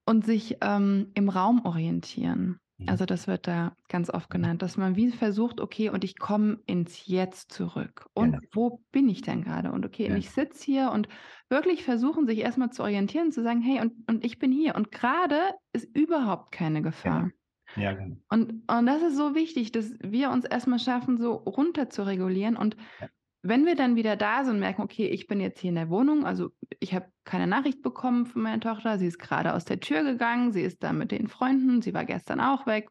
und 0.04 0.24
sich 0.26 0.58
ähm, 0.60 1.10
im 1.14 1.28
Raum 1.28 1.64
orientieren. 1.64 2.58
Mhm. 2.82 2.88
Also 2.88 3.04
das 3.04 3.26
wird 3.26 3.46
da 3.46 3.76
ganz 3.88 4.10
oft 4.10 4.30
genannt, 4.30 4.62
dass 4.62 4.76
man 4.76 4.96
wie 4.96 5.10
versucht, 5.10 5.60
okay, 5.60 5.88
und 5.90 6.04
ich 6.04 6.18
komme 6.18 6.58
ins 6.66 7.06
Jetzt 7.06 7.52
zurück. 7.52 8.06
Und 8.14 8.32
genau. 8.32 8.42
wo 8.52 8.84
bin 8.92 9.08
ich 9.08 9.22
denn 9.22 9.42
gerade? 9.42 9.72
Und 9.72 9.86
okay, 9.86 10.06
ja. 10.06 10.12
und 10.12 10.18
ich 10.18 10.30
sitze 10.30 10.64
hier 10.64 10.90
und 10.92 11.08
wirklich 11.48 11.84
versuchen, 11.84 12.26
sich 12.26 12.38
erstmal 12.38 12.70
zu 12.70 12.82
orientieren, 12.82 13.32
zu 13.32 13.42
sagen, 13.42 13.60
hey, 13.60 13.80
und, 13.80 13.94
und 14.08 14.24
ich 14.24 14.38
bin 14.38 14.52
hier. 14.52 14.74
Und 14.74 14.90
gerade 14.90 15.38
ist 15.72 15.88
überhaupt 15.96 16.52
keine 16.52 16.82
Gefahr. 16.82 17.30
Ja. 17.76 17.82
ja 17.82 17.92
genau. 17.92 18.16
und, 18.30 18.70
und 18.70 18.86
das 18.86 19.02
ist 19.02 19.16
so 19.16 19.34
wichtig, 19.34 19.72
dass 19.72 19.94
wir 20.02 20.30
uns 20.30 20.44
erstmal 20.44 20.78
schaffen, 20.78 21.18
so 21.18 21.32
runter 21.32 21.90
zu 21.90 22.04
regulieren 22.04 22.56
und 22.56 22.76
ja 23.00 23.08
wenn 23.42 23.66
wir 23.66 23.74
dann 23.74 23.96
wieder 23.96 24.16
da 24.16 24.44
sind 24.44 24.54
und 24.54 24.60
merken, 24.60 24.82
okay, 24.82 25.08
ich 25.08 25.26
bin 25.26 25.40
jetzt 25.40 25.60
hier 25.60 25.70
in 25.70 25.74
der 25.74 25.90
Wohnung, 25.90 26.24
also 26.24 26.50
ich 26.78 26.94
habe 26.94 27.06
keine 27.24 27.48
Nachricht 27.48 27.82
bekommen 27.82 28.24
von 28.26 28.42
meiner 28.42 28.60
Tochter, 28.60 28.98
sie 28.98 29.08
ist 29.08 29.18
gerade 29.18 29.52
aus 29.54 29.64
der 29.64 29.80
Tür 29.80 30.04
gegangen, 30.04 30.52
sie 30.52 30.62
ist 30.62 30.82
da 30.82 30.92
mit 30.92 31.10
den 31.10 31.26
Freunden, 31.26 31.82
sie 31.82 31.92
war 31.92 32.04
gestern 32.04 32.40
auch 32.40 32.66
weg. 32.66 32.88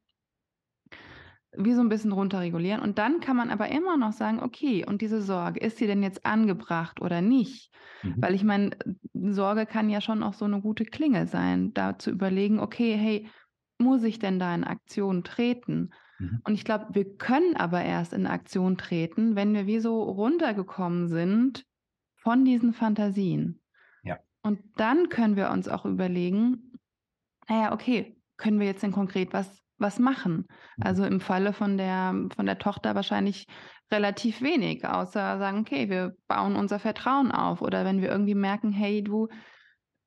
Wie 1.53 1.73
so 1.73 1.81
ein 1.81 1.89
bisschen 1.89 2.13
runterregulieren. 2.13 2.81
Und 2.81 2.97
dann 2.97 3.19
kann 3.19 3.35
man 3.35 3.49
aber 3.49 3.69
immer 3.69 3.97
noch 3.97 4.13
sagen, 4.13 4.41
okay, 4.41 4.85
und 4.85 5.01
diese 5.01 5.21
Sorge, 5.21 5.59
ist 5.59 5.77
sie 5.77 5.87
denn 5.87 6.01
jetzt 6.01 6.25
angebracht 6.25 7.01
oder 7.01 7.21
nicht? 7.21 7.73
Mhm. 8.03 8.15
Weil 8.17 8.35
ich 8.35 8.43
meine, 8.43 8.71
Sorge 9.13 9.65
kann 9.65 9.89
ja 9.89 9.99
schon 9.99 10.23
auch 10.23 10.33
so 10.33 10.45
eine 10.45 10.61
gute 10.61 10.85
Klingel 10.85 11.27
sein, 11.27 11.73
da 11.73 11.97
zu 11.99 12.09
überlegen, 12.09 12.59
okay, 12.59 12.95
hey, 12.95 13.29
muss 13.77 14.03
ich 14.03 14.19
denn 14.19 14.39
da 14.39 14.53
in 14.55 14.63
Aktion 14.63 15.23
treten? 15.23 15.91
Mhm. 16.21 16.41
Und 16.43 16.53
ich 16.53 16.63
glaube, 16.63 16.87
wir 16.91 17.17
können 17.17 17.55
aber 17.55 17.83
erst 17.83 18.13
in 18.13 18.27
Aktion 18.27 18.77
treten, 18.77 19.35
wenn 19.35 19.53
wir 19.53 19.65
wie 19.65 19.79
so 19.79 20.03
runtergekommen 20.03 21.07
sind 21.07 21.65
von 22.15 22.45
diesen 22.45 22.73
Fantasien. 22.73 23.59
Ja. 24.03 24.19
Und 24.43 24.59
dann 24.75 25.09
können 25.09 25.35
wir 25.35 25.49
uns 25.49 25.67
auch 25.67 25.85
überlegen, 25.85 26.77
naja, 27.49 27.73
okay, 27.73 28.15
können 28.37 28.59
wir 28.59 28.67
jetzt 28.67 28.83
denn 28.83 28.91
konkret 28.91 29.33
was, 29.33 29.61
was 29.77 29.99
machen? 29.99 30.47
Mhm. 30.77 30.83
Also 30.83 31.05
im 31.05 31.19
Falle 31.19 31.53
von 31.53 31.77
der, 31.77 32.13
von 32.35 32.45
der 32.45 32.59
Tochter 32.59 32.93
wahrscheinlich 32.95 33.47
relativ 33.91 34.41
wenig, 34.41 34.85
außer 34.85 35.37
sagen, 35.37 35.59
okay, 35.59 35.89
wir 35.89 36.15
bauen 36.27 36.55
unser 36.55 36.79
Vertrauen 36.79 37.31
auf. 37.31 37.61
Oder 37.61 37.83
wenn 37.83 38.01
wir 38.01 38.09
irgendwie 38.09 38.35
merken, 38.35 38.71
hey, 38.71 39.03
du, 39.03 39.27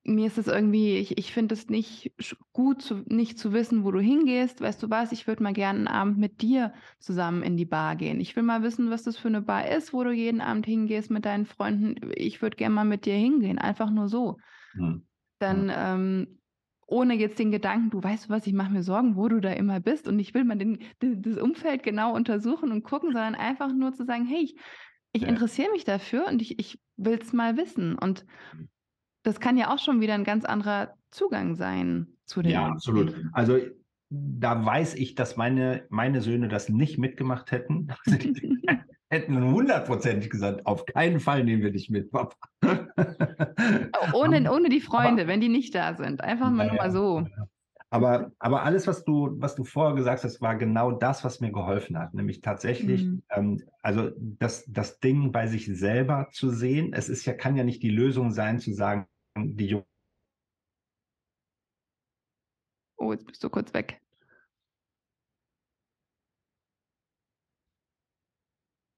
mir 0.05 0.27
ist 0.27 0.37
es 0.37 0.47
irgendwie, 0.47 0.97
ich, 0.99 1.17
ich 1.17 1.33
finde 1.33 1.55
es 1.55 1.69
nicht 1.71 2.13
gut, 2.53 2.83
zu, 2.83 3.03
nicht 3.07 3.39
zu 3.39 3.53
wissen, 3.55 3.85
wo 3.85 3.91
du 3.91 4.01
hingehst. 4.01 4.61
Weißt 4.61 4.83
du 4.83 4.91
was, 4.91 5.13
ich 5.13 5.27
würde 5.27 5.43
mal 5.43 5.55
gerne 5.55 5.79
einen 5.79 5.89
Abend 5.89 6.19
mit 6.19 6.43
dir 6.43 6.75
zusammen 6.99 7.43
in 7.43 7.57
die 7.57 7.65
Bar 7.65 7.97
gehen. 7.97 8.21
Ich 8.21 8.37
will 8.37 8.43
mal 8.43 8.63
wissen, 8.63 8.91
was 8.91 9.03
das 9.03 9.17
für 9.17 9.29
eine 9.29 9.41
Bar 9.41 9.69
ist, 9.69 9.95
wo 9.95 10.05
du 10.05 10.13
jeden 10.13 10.43
Abend 10.43 10.67
hingehst 10.67 11.11
mit 11.11 11.25
deinen 11.25 11.47
Freunden. 11.47 12.13
Ich 12.15 12.43
würde 12.43 12.57
gerne 12.57 12.75
mal 12.75 12.85
mit 12.85 13.07
dir 13.07 13.15
hingehen, 13.15 13.59
einfach 13.59 13.91
nur 13.91 14.09
so. 14.09 14.37
Hm. 14.73 15.07
Dann, 15.39 15.73
ähm, 15.75 16.39
ohne 16.87 17.15
jetzt 17.15 17.39
den 17.39 17.51
Gedanken, 17.51 17.89
du 17.89 18.03
weißt 18.03 18.29
was, 18.29 18.47
ich 18.47 18.53
mache 18.53 18.71
mir 18.71 18.83
Sorgen, 18.83 19.17
wo 19.17 19.29
du 19.29 19.41
da 19.41 19.53
immer 19.53 19.81
bist 19.81 20.07
und 20.07 20.19
ich 20.19 20.35
will 20.35 20.45
mal 20.45 20.59
den, 20.59 20.81
das 21.01 21.39
Umfeld 21.39 21.83
genau 21.83 22.15
untersuchen 22.15 22.73
und 22.73 22.83
gucken, 22.83 23.13
sondern 23.13 23.35
einfach 23.35 23.73
nur 23.73 23.95
zu 23.95 24.05
sagen, 24.05 24.27
hey, 24.27 24.43
ich, 24.43 24.55
ich 25.13 25.23
interessiere 25.23 25.71
mich 25.71 25.85
dafür 25.85 26.27
und 26.29 26.43
ich, 26.43 26.59
ich 26.59 26.79
will 26.99 27.19
es 27.21 27.33
mal 27.33 27.57
wissen. 27.57 27.97
Und 27.99 28.27
hm 28.51 28.69
das 29.25 29.41
kann 29.41 29.57
ja 29.57 29.75
auch 29.75 29.79
schon 29.79 30.01
wieder 30.01 30.15
ein 30.15 30.25
ganz 30.25 30.45
anderer 30.45 30.95
Zugang 31.11 31.57
sein 31.57 32.07
zu 32.27 32.43
den. 32.43 32.53
Ja, 32.53 32.67
absolut. 32.67 33.15
Also 33.33 33.59
da 34.11 34.65
weiß 34.65 34.95
ich, 34.95 35.15
dass 35.15 35.37
meine, 35.37 35.85
meine 35.89 36.21
Söhne 36.21 36.49
das 36.49 36.69
nicht 36.69 36.99
mitgemacht 36.99 37.51
hätten. 37.51 37.89
Also 38.07 38.19
die 38.19 38.63
hätten 39.11 39.53
hundertprozentig 39.53 40.31
gesagt, 40.31 40.67
auf 40.67 40.87
keinen 40.87 41.21
Fall 41.21 41.45
nehmen 41.45 41.63
wir 41.63 41.71
dich 41.71 41.89
mit, 41.89 42.11
Papa. 42.11 42.35
ohne, 44.13 44.51
ohne 44.53 44.69
die 44.69 44.81
Freunde, 44.81 45.23
aber, 45.23 45.33
wenn 45.33 45.41
die 45.41 45.49
nicht 45.49 45.75
da 45.75 45.95
sind. 45.95 46.21
Einfach 46.21 46.51
mal 46.51 46.67
ja, 46.67 46.73
nur 46.73 46.83
mal 46.83 46.91
so. 46.91 47.25
Aber, 47.91 48.33
aber 48.41 48.65
alles, 48.65 48.89
was 48.89 49.05
du, 49.05 49.37
was 49.39 49.55
du 49.55 49.63
vorher 49.63 49.95
gesagt 49.95 50.25
hast, 50.25 50.41
war 50.41 50.57
genau 50.57 50.91
das, 50.91 51.23
was 51.23 51.41
mir 51.41 51.53
geholfen 51.53 51.97
hat. 51.97 52.13
Nämlich 52.13 52.41
tatsächlich, 52.41 53.05
mhm. 53.05 53.23
ähm, 53.31 53.63
also 53.83 54.11
das, 54.19 54.65
das 54.67 54.99
Ding 54.99 55.31
bei 55.31 55.47
sich 55.47 55.67
selber 55.67 56.27
zu 56.33 56.51
sehen. 56.51 56.93
Es 56.93 57.09
ist 57.09 57.25
ja, 57.25 57.35
kann 57.35 57.57
ja 57.57 57.63
nicht 57.63 57.85
die 57.85 57.91
Lösung 57.91 58.33
sein, 58.33 58.59
zu 58.59 58.73
sagen, 58.73 59.07
die 59.37 59.67
Jungen. 59.67 59.87
Oh, 62.97 63.13
jetzt 63.13 63.27
bist 63.27 63.43
du 63.43 63.51
kurz 63.51 63.73
weg. 63.75 64.01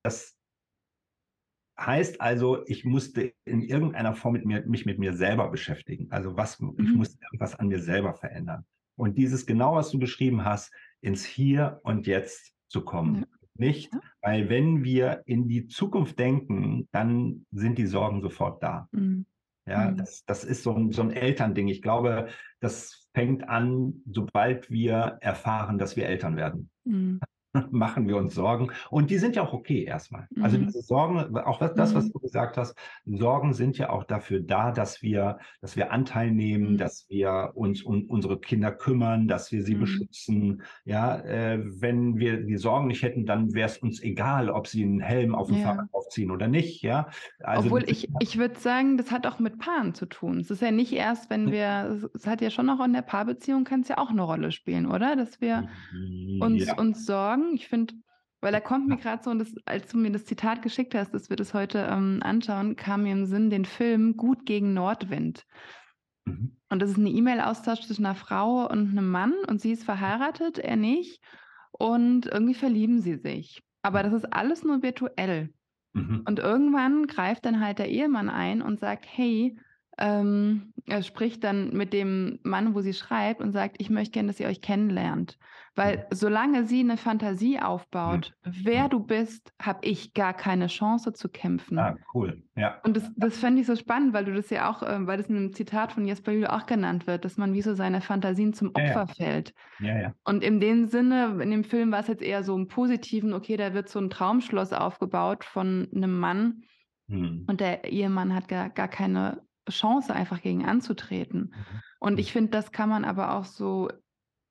Das 0.03 0.37
heißt 1.79 2.21
also, 2.21 2.65
ich 2.67 2.85
musste 2.85 3.35
in 3.45 3.63
irgendeiner 3.63 4.15
Form 4.15 4.35
mit 4.35 4.45
mir, 4.45 4.65
mich 4.67 4.87
mit 4.87 4.99
mir 4.99 5.13
selber 5.15 5.49
beschäftigen. 5.51 6.11
Also 6.11 6.37
was, 6.37 6.61
mhm. 6.61 6.75
ich 6.79 6.95
musste 6.95 7.19
irgendwas 7.25 7.55
an 7.57 7.69
mir 7.69 7.81
selber 7.81 8.15
verändern. 8.15 8.65
Und 8.97 9.19
dieses 9.19 9.47
genau, 9.47 9.75
was 9.75 9.91
du 9.91 9.99
beschrieben 9.99 10.45
hast, 10.45 10.73
ins 11.01 11.25
Hier 11.25 11.81
und 11.83 12.07
Jetzt 12.07 12.55
zu 12.69 12.85
kommen. 12.85 13.21
Ja. 13.21 13.27
Nicht, 13.59 13.91
weil 14.21 14.51
wenn 14.51 14.85
wir 14.85 15.23
in 15.25 15.49
die 15.49 15.67
Zukunft 15.67 16.19
denken, 16.19 16.89
dann 16.93 17.47
sind 17.53 17.79
die 17.79 17.87
Sorgen 17.87 18.21
sofort 18.21 18.63
da. 18.63 18.89
Mhm. 18.93 19.27
Ja, 19.67 19.91
mhm. 19.91 19.97
das, 19.97 20.25
das 20.25 20.45
ist 20.45 20.63
so 20.63 20.75
ein, 20.75 20.93
so 20.93 21.03
ein 21.03 21.11
Elternding. 21.11 21.69
Ich 21.69 21.83
glaube, 21.83 22.29
das 22.61 23.09
fängt 23.15 23.49
an, 23.49 24.03
sobald 24.11 24.71
wir 24.71 25.19
erfahren, 25.21 25.79
dass 25.79 25.97
wir 25.97 26.07
Eltern 26.07 26.37
werden. 26.37 26.71
Mhm. 26.85 27.21
machen 27.71 28.09
wir 28.09 28.17
uns 28.17 28.35
Sorgen. 28.35 28.71
Und 28.91 29.11
die 29.11 29.19
sind 29.19 29.37
ja 29.37 29.43
auch 29.43 29.53
okay 29.53 29.85
erstmal. 29.85 30.29
Also 30.37 30.37
mhm. 30.37 30.45
Also 30.45 30.59
diese 30.59 30.83
Sorgen, 30.83 31.37
auch 31.39 31.59
das, 31.59 31.95
was 31.95 32.07
mhm. 32.07 32.13
du 32.13 32.19
gesagt 32.21 32.57
hast, 32.57 32.77
Sorgen 33.05 33.53
sind 33.53 33.79
ja 33.79 33.91
auch 33.91 34.05
dafür 34.05 34.41
da, 34.41 34.73
dass 34.73 35.03
wir, 35.03 35.39
dass 35.61 35.77
wir 35.77 35.93
Anteil 35.93 36.31
nehmen, 36.31 36.73
mhm. 36.73 36.77
dass 36.79 37.07
wir 37.09 37.53
uns 37.55 37.83
um 37.83 38.05
unsere 38.05 38.39
Kinder 38.39 38.73
kümmern, 38.73 39.29
dass 39.29 39.53
wir 39.53 39.63
sie 39.63 39.75
mhm. 39.75 39.81
beschützen. 39.81 40.63
Ja, 40.85 41.19
äh, 41.21 41.61
wenn 41.63 42.19
wir 42.19 42.43
die 42.43 42.57
Sorgen 42.57 42.87
nicht 42.87 43.03
hätten, 43.03 43.27
dann 43.27 43.55
wäre 43.55 43.69
es 43.69 43.79
uns 43.79 44.03
egal, 44.03 44.51
ob 44.51 44.67
sie 44.67 44.83
einen 44.83 45.01
Helm 45.01 45.35
auf 45.35 45.49
dem 45.49 45.59
ja. 45.59 45.65
Fahrrad 45.65 45.89
aufziehen 45.93 46.31
oder 46.31 46.49
nicht. 46.49 46.83
Ja, 46.83 47.09
also, 47.41 47.67
Obwohl 47.67 47.85
ich, 47.89 48.09
ich 48.21 48.39
würde 48.39 48.59
sagen, 48.59 48.97
das 48.97 49.11
hat 49.11 49.27
auch 49.27 49.39
mit 49.39 49.59
Paaren 49.59 49.95
zu 49.95 50.07
tun. 50.07 50.41
Es 50.41 50.51
ist 50.51 50.63
ja 50.63 50.71
nicht 50.71 50.93
erst, 50.93 51.31
wenn 51.31 51.51
wir, 51.51 52.09
es 52.15 52.27
hat 52.27 52.41
ja 52.41 52.51
schon 52.51 52.71
auch 52.71 52.85
in 52.85 52.93
der 52.93 53.03
Paarbeziehung 53.03 53.65
kann 53.65 53.81
es 53.81 53.89
ja 53.89 53.99
auch 53.99 54.11
eine 54.11 54.23
Rolle 54.23 54.53
spielen, 54.53 54.87
oder? 54.87 55.17
Dass 55.17 55.41
wir 55.41 55.69
uns, 56.41 56.67
ja. 56.67 56.79
uns 56.79 57.07
sorgen 57.07 57.46
sagen. 57.47 57.57
Ich 57.57 57.69
finde, 57.69 57.95
weil 58.41 58.53
da 58.53 58.61
kommt 58.61 58.89
mir 58.89 58.97
gerade 58.97 59.23
so, 59.23 59.31
und 59.31 59.39
das, 59.39 59.55
als 59.65 59.91
du 59.91 59.99
mir 59.99 60.11
das 60.11 60.25
Zitat 60.25 60.63
geschickt 60.63 60.95
hast, 60.95 61.13
dass 61.13 61.31
wir 61.31 61.37
das 61.37 61.55
heute 61.55 61.87
ähm, 61.91 62.21
anschauen, 62.23 62.77
kam 62.77 63.05
mir 63.05 63.13
im 63.13 63.27
Sinn 63.27 63.51
den 63.51 63.65
Film 63.65 64.17
Gut 64.17 64.47
gegen 64.47 64.75
Nordwind. 64.75 65.47
Mhm. 66.25 66.57
Und 66.69 66.83
das 66.83 66.91
ist 66.91 66.99
eine 66.99 67.11
E-Mail-Austausch 67.11 67.81
zwischen 67.83 68.07
einer 68.07 68.15
Frau 68.15 68.69
und 68.69 68.91
einem 68.91 69.11
Mann 69.11 69.35
und 69.49 69.61
sie 69.61 69.73
ist 69.73 69.85
verheiratet, 69.85 70.59
er 70.59 70.77
nicht. 70.77 71.23
Und 71.73 72.27
irgendwie 72.27 72.55
verlieben 72.55 73.01
sie 73.01 73.17
sich. 73.17 73.63
Aber 73.83 74.03
das 74.03 74.13
ist 74.13 74.33
alles 74.33 74.65
nur 74.65 74.83
virtuell. 74.83 75.51
Mhm. 75.93 76.23
Und 76.27 76.39
irgendwann 76.39 77.07
greift 77.07 77.45
dann 77.47 77.61
halt 77.61 77.79
der 77.79 77.89
Ehemann 77.89 78.29
ein 78.29 78.63
und 78.63 78.81
sagt, 78.81 79.07
hey, 79.09 79.59
ähm, 79.99 80.73
er 80.87 81.03
spricht 81.03 81.45
dann 81.45 81.73
mit 81.73 81.93
dem 81.93 82.39
Mann, 82.43 82.75
wo 82.75 82.81
sie 82.81 82.93
schreibt 82.93 83.41
und 83.41 83.53
sagt, 83.53 83.77
ich 83.79 83.91
möchte 83.91 84.13
gerne, 84.13 84.29
dass 84.29 84.41
ihr 84.41 84.49
euch 84.49 84.61
kennenlernt. 84.61 85.39
Weil 85.77 86.07
solange 86.11 86.65
sie 86.65 86.81
eine 86.81 86.97
Fantasie 86.97 87.61
aufbaut, 87.61 88.33
mhm. 88.45 88.53
wer 88.63 88.89
du 88.89 88.99
bist, 88.99 89.53
habe 89.61 89.81
ich 89.83 90.15
gar 90.15 90.33
keine 90.33 90.69
Chance 90.69 91.13
zu 91.13 91.29
kämpfen. 91.29 91.79
Ah, 91.79 91.97
cool. 92.15 92.43
Ja. 92.57 92.81
Und 92.83 92.97
das, 92.97 93.13
das 93.15 93.37
fände 93.37 93.61
ich 93.61 93.67
so 93.67 93.77
spannend, 93.77 94.15
weil 94.15 94.25
du 94.25 94.33
das 94.33 94.49
ja 94.49 94.71
auch, 94.71 94.83
äh, 94.83 95.07
weil 95.07 95.19
das 95.19 95.29
in 95.29 95.37
einem 95.37 95.53
Zitat 95.53 95.93
von 95.93 96.07
Jesper 96.07 96.33
Jüle 96.33 96.51
auch 96.51 96.65
genannt 96.65 97.07
wird, 97.07 97.27
dass 97.27 97.37
man 97.37 97.53
wie 97.53 97.61
so 97.61 97.75
seine 97.75 98.01
Fantasien 98.01 98.55
zum 98.55 98.69
Opfer 98.69 98.83
ja, 98.83 98.95
ja. 98.95 99.07
fällt. 99.07 99.55
Ja, 99.81 99.99
ja. 99.99 100.15
Und 100.25 100.43
in 100.43 100.61
dem 100.61 100.87
Sinne, 100.87 101.39
in 101.43 101.51
dem 101.51 101.63
Film 101.63 101.93
war 101.93 102.01
es 102.01 102.09
jetzt 102.09 102.23
eher 102.23 102.43
so 102.43 102.57
im 102.57 102.69
Positiven, 102.69 103.35
okay, 103.35 103.59
da 103.59 103.75
wird 103.75 103.91
so 103.91 103.99
ein 103.99 104.09
Traumschloss 104.09 104.73
aufgebaut 104.73 105.45
von 105.45 105.89
einem 105.95 106.19
Mann. 106.19 106.63
Hm. 107.09 107.45
Und 107.47 107.61
der 107.61 107.85
Ehemann 107.85 108.35
hat 108.35 108.49
gar, 108.49 108.71
gar 108.71 108.89
keine 108.89 109.43
Chance, 109.69 110.15
einfach 110.15 110.41
gegen 110.41 110.65
anzutreten. 110.65 111.53
Mhm. 111.55 111.81
Und 111.99 112.19
ich 112.19 112.33
finde, 112.33 112.51
das 112.53 112.73
kann 112.73 112.89
man 112.89 113.05
aber 113.05 113.35
auch 113.35 113.45
so 113.45 113.89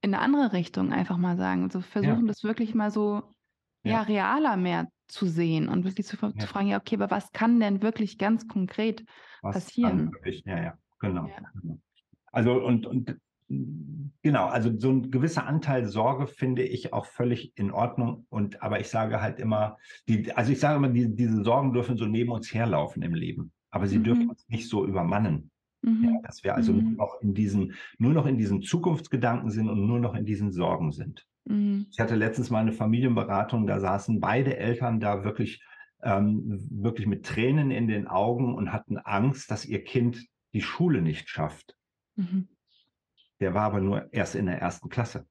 in 0.05 0.13
eine 0.13 0.23
andere 0.23 0.53
Richtung 0.53 0.93
einfach 0.93 1.17
mal 1.17 1.37
sagen. 1.37 1.69
So 1.69 1.81
versuchen, 1.81 2.25
ja. 2.25 2.27
das 2.27 2.43
wirklich 2.43 2.75
mal 2.75 2.91
so 2.91 3.23
ja. 3.83 3.91
ja. 3.91 4.01
realer 4.03 4.57
mehr 4.57 4.87
zu 5.07 5.27
sehen 5.27 5.67
und 5.67 5.83
wirklich 5.83 6.07
zu, 6.07 6.17
ja. 6.21 6.33
zu, 6.37 6.47
fragen, 6.47 6.67
ja, 6.67 6.79
okay, 6.79 6.95
aber 6.95 7.11
was 7.11 7.31
kann 7.31 7.59
denn 7.59 7.81
wirklich 7.81 8.17
ganz 8.17 8.47
konkret 8.47 9.03
was 9.41 9.55
passieren? 9.55 10.11
Wirklich, 10.13 10.43
ja, 10.45 10.61
ja, 10.61 10.77
genau. 10.99 11.29
genau. 11.61 11.79
Also 12.31 12.53
und, 12.53 12.85
und 12.85 13.17
genau, 14.21 14.47
also 14.47 14.77
so 14.77 14.89
ein 14.89 15.11
gewisser 15.11 15.45
Anteil 15.45 15.85
Sorge 15.85 16.27
finde 16.27 16.63
ich 16.63 16.93
auch 16.93 17.05
völlig 17.05 17.53
in 17.57 17.71
Ordnung. 17.71 18.25
Und 18.29 18.61
aber 18.61 18.79
ich 18.79 18.89
sage 18.89 19.21
halt 19.21 19.39
immer, 19.39 19.77
die, 20.07 20.31
also 20.33 20.51
ich 20.51 20.59
sage 20.59 20.77
immer, 20.77 20.89
die, 20.89 21.15
diese 21.15 21.43
Sorgen 21.43 21.73
dürfen 21.73 21.97
so 21.97 22.05
neben 22.05 22.31
uns 22.31 22.53
herlaufen 22.53 23.01
im 23.03 23.13
Leben 23.13 23.51
aber 23.75 23.87
sie 23.87 23.99
mhm. 23.99 24.03
dürfen 24.05 24.29
uns 24.29 24.47
nicht 24.47 24.69
so 24.69 24.85
übermannen. 24.85 25.51
Mhm. 25.85 26.03
Ja, 26.03 26.21
dass 26.23 26.43
wir 26.43 26.55
also 26.55 26.73
mhm. 26.73 26.83
nur, 26.83 26.91
noch 26.93 27.21
in 27.21 27.33
diesen, 27.33 27.73
nur 27.99 28.13
noch 28.13 28.25
in 28.25 28.37
diesen 28.37 28.61
Zukunftsgedanken 28.61 29.51
sind 29.51 29.69
und 29.69 29.85
nur 29.85 29.99
noch 29.99 30.15
in 30.15 30.25
diesen 30.25 30.51
Sorgen 30.51 30.91
sind. 30.91 31.25
Mhm. 31.45 31.85
Ich 31.91 31.99
hatte 31.99 32.15
letztens 32.15 32.49
mal 32.49 32.59
eine 32.59 32.71
Familienberatung, 32.71 33.67
da 33.67 33.79
saßen 33.79 34.19
beide 34.19 34.57
Eltern 34.57 34.99
da 34.99 35.23
wirklich 35.23 35.63
ähm, 36.01 36.43
wirklich 36.71 37.07
mit 37.07 37.25
Tränen 37.25 37.71
in 37.71 37.87
den 37.87 38.07
Augen 38.07 38.55
und 38.55 38.73
hatten 38.73 38.97
Angst, 38.97 39.49
dass 39.51 39.65
ihr 39.65 39.83
Kind 39.83 40.25
die 40.53 40.61
Schule 40.61 41.01
nicht 41.01 41.29
schafft. 41.29 41.75
Mhm. 42.15 42.47
Der 43.39 43.53
war 43.53 43.63
aber 43.63 43.81
nur 43.81 44.11
erst 44.13 44.35
in 44.35 44.45
der 44.47 44.59
ersten 44.59 44.89
Klasse. 44.89 45.27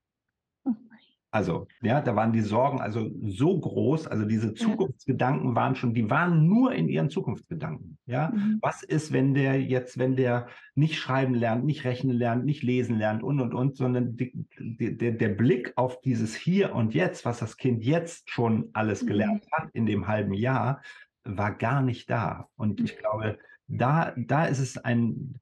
Also, 1.35 1.67
ja, 1.83 2.00
da 2.00 2.14
waren 2.14 2.33
die 2.33 2.43
Sorgen 2.43 2.81
also 2.81 3.11
so 3.21 3.59
groß, 3.59 4.07
also 4.07 4.25
diese 4.25 4.55
Zukunftsgedanken 4.55 5.57
waren 5.57 5.75
schon, 5.75 5.93
die 5.93 6.09
waren 6.09 6.47
nur 6.47 6.73
in 6.73 6.88
ihren 6.88 7.11
Zukunftsgedanken. 7.11 7.99
Ja, 8.07 8.31
mhm. 8.33 8.61
was 8.62 8.85
ist, 8.85 9.12
wenn 9.12 9.35
der 9.35 9.61
jetzt, 9.61 9.99
wenn 9.99 10.14
der 10.14 10.47
nicht 10.76 10.95
schreiben 10.97 11.35
lernt, 11.35 11.64
nicht 11.64 11.85
rechnen 11.85 12.17
lernt, 12.17 12.45
nicht 12.45 12.62
lesen 12.62 12.99
lernt 12.99 13.25
und 13.25 13.41
und 13.41 13.53
und, 13.53 13.76
sondern 13.76 14.17
die, 14.17 14.47
die, 14.61 14.97
der, 14.97 15.11
der 15.11 15.29
Blick 15.31 15.73
auf 15.75 16.00
dieses 16.03 16.37
Hier 16.37 16.73
und 16.73 16.95
Jetzt, 16.95 17.25
was 17.25 17.41
das 17.41 17.57
Kind 17.57 17.83
jetzt 17.83 18.31
schon 18.31 18.71
alles 18.73 19.03
mhm. 19.03 19.09
gelernt 19.09 19.45
hat 19.50 19.71
in 19.73 19.87
dem 19.87 20.07
halben 20.07 20.35
Jahr, 20.35 20.83
war 21.25 21.53
gar 21.53 21.83
nicht 21.83 22.09
da. 22.09 22.49
Und 22.55 22.81
ich 22.81 22.95
mhm. 22.95 23.00
glaube, 23.00 23.38
da, 23.67 24.14
da 24.17 24.45
ist 24.45 24.61
es 24.61 24.79
ein, 24.79 25.41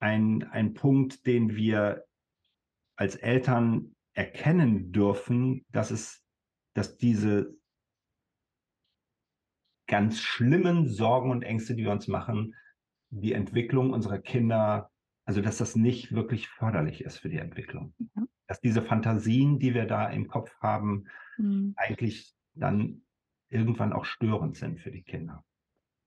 ein, 0.00 0.44
ein 0.50 0.72
Punkt, 0.72 1.26
den 1.26 1.56
wir 1.56 2.04
als 2.96 3.16
Eltern 3.16 3.95
erkennen 4.16 4.92
dürfen, 4.92 5.64
dass 5.70 5.90
es, 5.90 6.24
dass 6.74 6.96
diese 6.96 7.54
ganz 9.86 10.20
schlimmen 10.20 10.88
Sorgen 10.88 11.30
und 11.30 11.42
Ängste, 11.42 11.76
die 11.76 11.84
wir 11.84 11.92
uns 11.92 12.08
machen, 12.08 12.54
die 13.10 13.34
Entwicklung 13.34 13.92
unserer 13.92 14.18
Kinder, 14.18 14.90
also 15.26 15.40
dass 15.40 15.58
das 15.58 15.76
nicht 15.76 16.12
wirklich 16.12 16.48
förderlich 16.48 17.04
ist 17.04 17.18
für 17.18 17.28
die 17.28 17.38
Entwicklung. 17.38 17.94
Mhm. 17.98 18.28
Dass 18.48 18.60
diese 18.60 18.82
Fantasien, 18.82 19.58
die 19.58 19.74
wir 19.74 19.86
da 19.86 20.08
im 20.08 20.28
Kopf 20.28 20.52
haben, 20.60 21.04
mhm. 21.36 21.74
eigentlich 21.76 22.34
dann 22.54 23.02
irgendwann 23.48 23.92
auch 23.92 24.06
störend 24.06 24.56
sind 24.56 24.80
für 24.80 24.90
die 24.90 25.02
Kinder. 25.02 25.44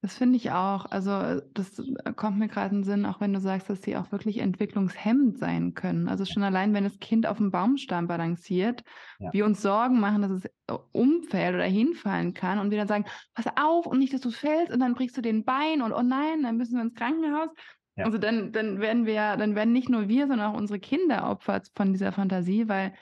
Das 0.01 0.17
finde 0.17 0.37
ich 0.37 0.51
auch. 0.51 0.85
Also, 0.85 1.11
äh, 1.11 1.41
das 1.53 1.77
äh, 1.79 2.13
kommt 2.13 2.39
mir 2.39 2.47
gerade 2.47 2.73
in 2.73 2.81
den 2.81 2.83
Sinn, 2.85 3.05
auch 3.05 3.19
wenn 3.19 3.33
du 3.33 3.41
sagst, 3.41 3.69
dass 3.69 3.81
sie 3.81 3.97
auch 3.97 4.11
wirklich 4.13 4.37
entwicklungshemmend 4.37 5.37
sein 5.37 5.73
können. 5.73 6.07
Also 6.07 6.23
schon 6.23 6.43
allein, 6.43 6.73
wenn 6.73 6.85
das 6.85 6.99
Kind 6.99 7.27
auf 7.27 7.37
dem 7.37 7.51
Baumstamm 7.51 8.07
balanciert, 8.07 8.83
ja. 9.19 9.33
wir 9.33 9.45
uns 9.45 9.61
Sorgen 9.61 9.99
machen, 9.99 10.21
dass 10.21 10.31
es 10.31 10.45
äh, 10.45 10.77
umfällt 10.93 11.55
oder 11.55 11.65
hinfallen 11.65 12.33
kann 12.33 12.59
und 12.59 12.71
wir 12.71 12.77
dann 12.77 12.87
sagen, 12.87 13.05
pass 13.33 13.45
auf 13.57 13.87
und 13.87 13.99
nicht, 13.99 14.13
dass 14.13 14.21
du 14.21 14.31
fällst 14.31 14.71
und 14.71 14.79
dann 14.79 14.93
brichst 14.93 15.17
du 15.17 15.21
den 15.21 15.43
Bein 15.43 15.81
und 15.81 15.91
oh 15.91 16.01
nein, 16.01 16.43
dann 16.43 16.55
müssen 16.55 16.75
wir 16.75 16.83
ins 16.83 16.95
Krankenhaus. 16.95 17.49
Ja. 17.97 18.05
Also 18.05 18.17
dann, 18.17 18.53
dann 18.53 18.79
werden 18.79 19.05
wir, 19.05 19.35
dann 19.35 19.55
werden 19.55 19.73
nicht 19.73 19.89
nur 19.89 20.07
wir, 20.07 20.27
sondern 20.27 20.53
auch 20.53 20.57
unsere 20.57 20.79
Kinder 20.79 21.29
Opfer 21.29 21.61
von 21.75 21.91
dieser 21.91 22.13
Fantasie, 22.13 22.69
weil 22.69 22.93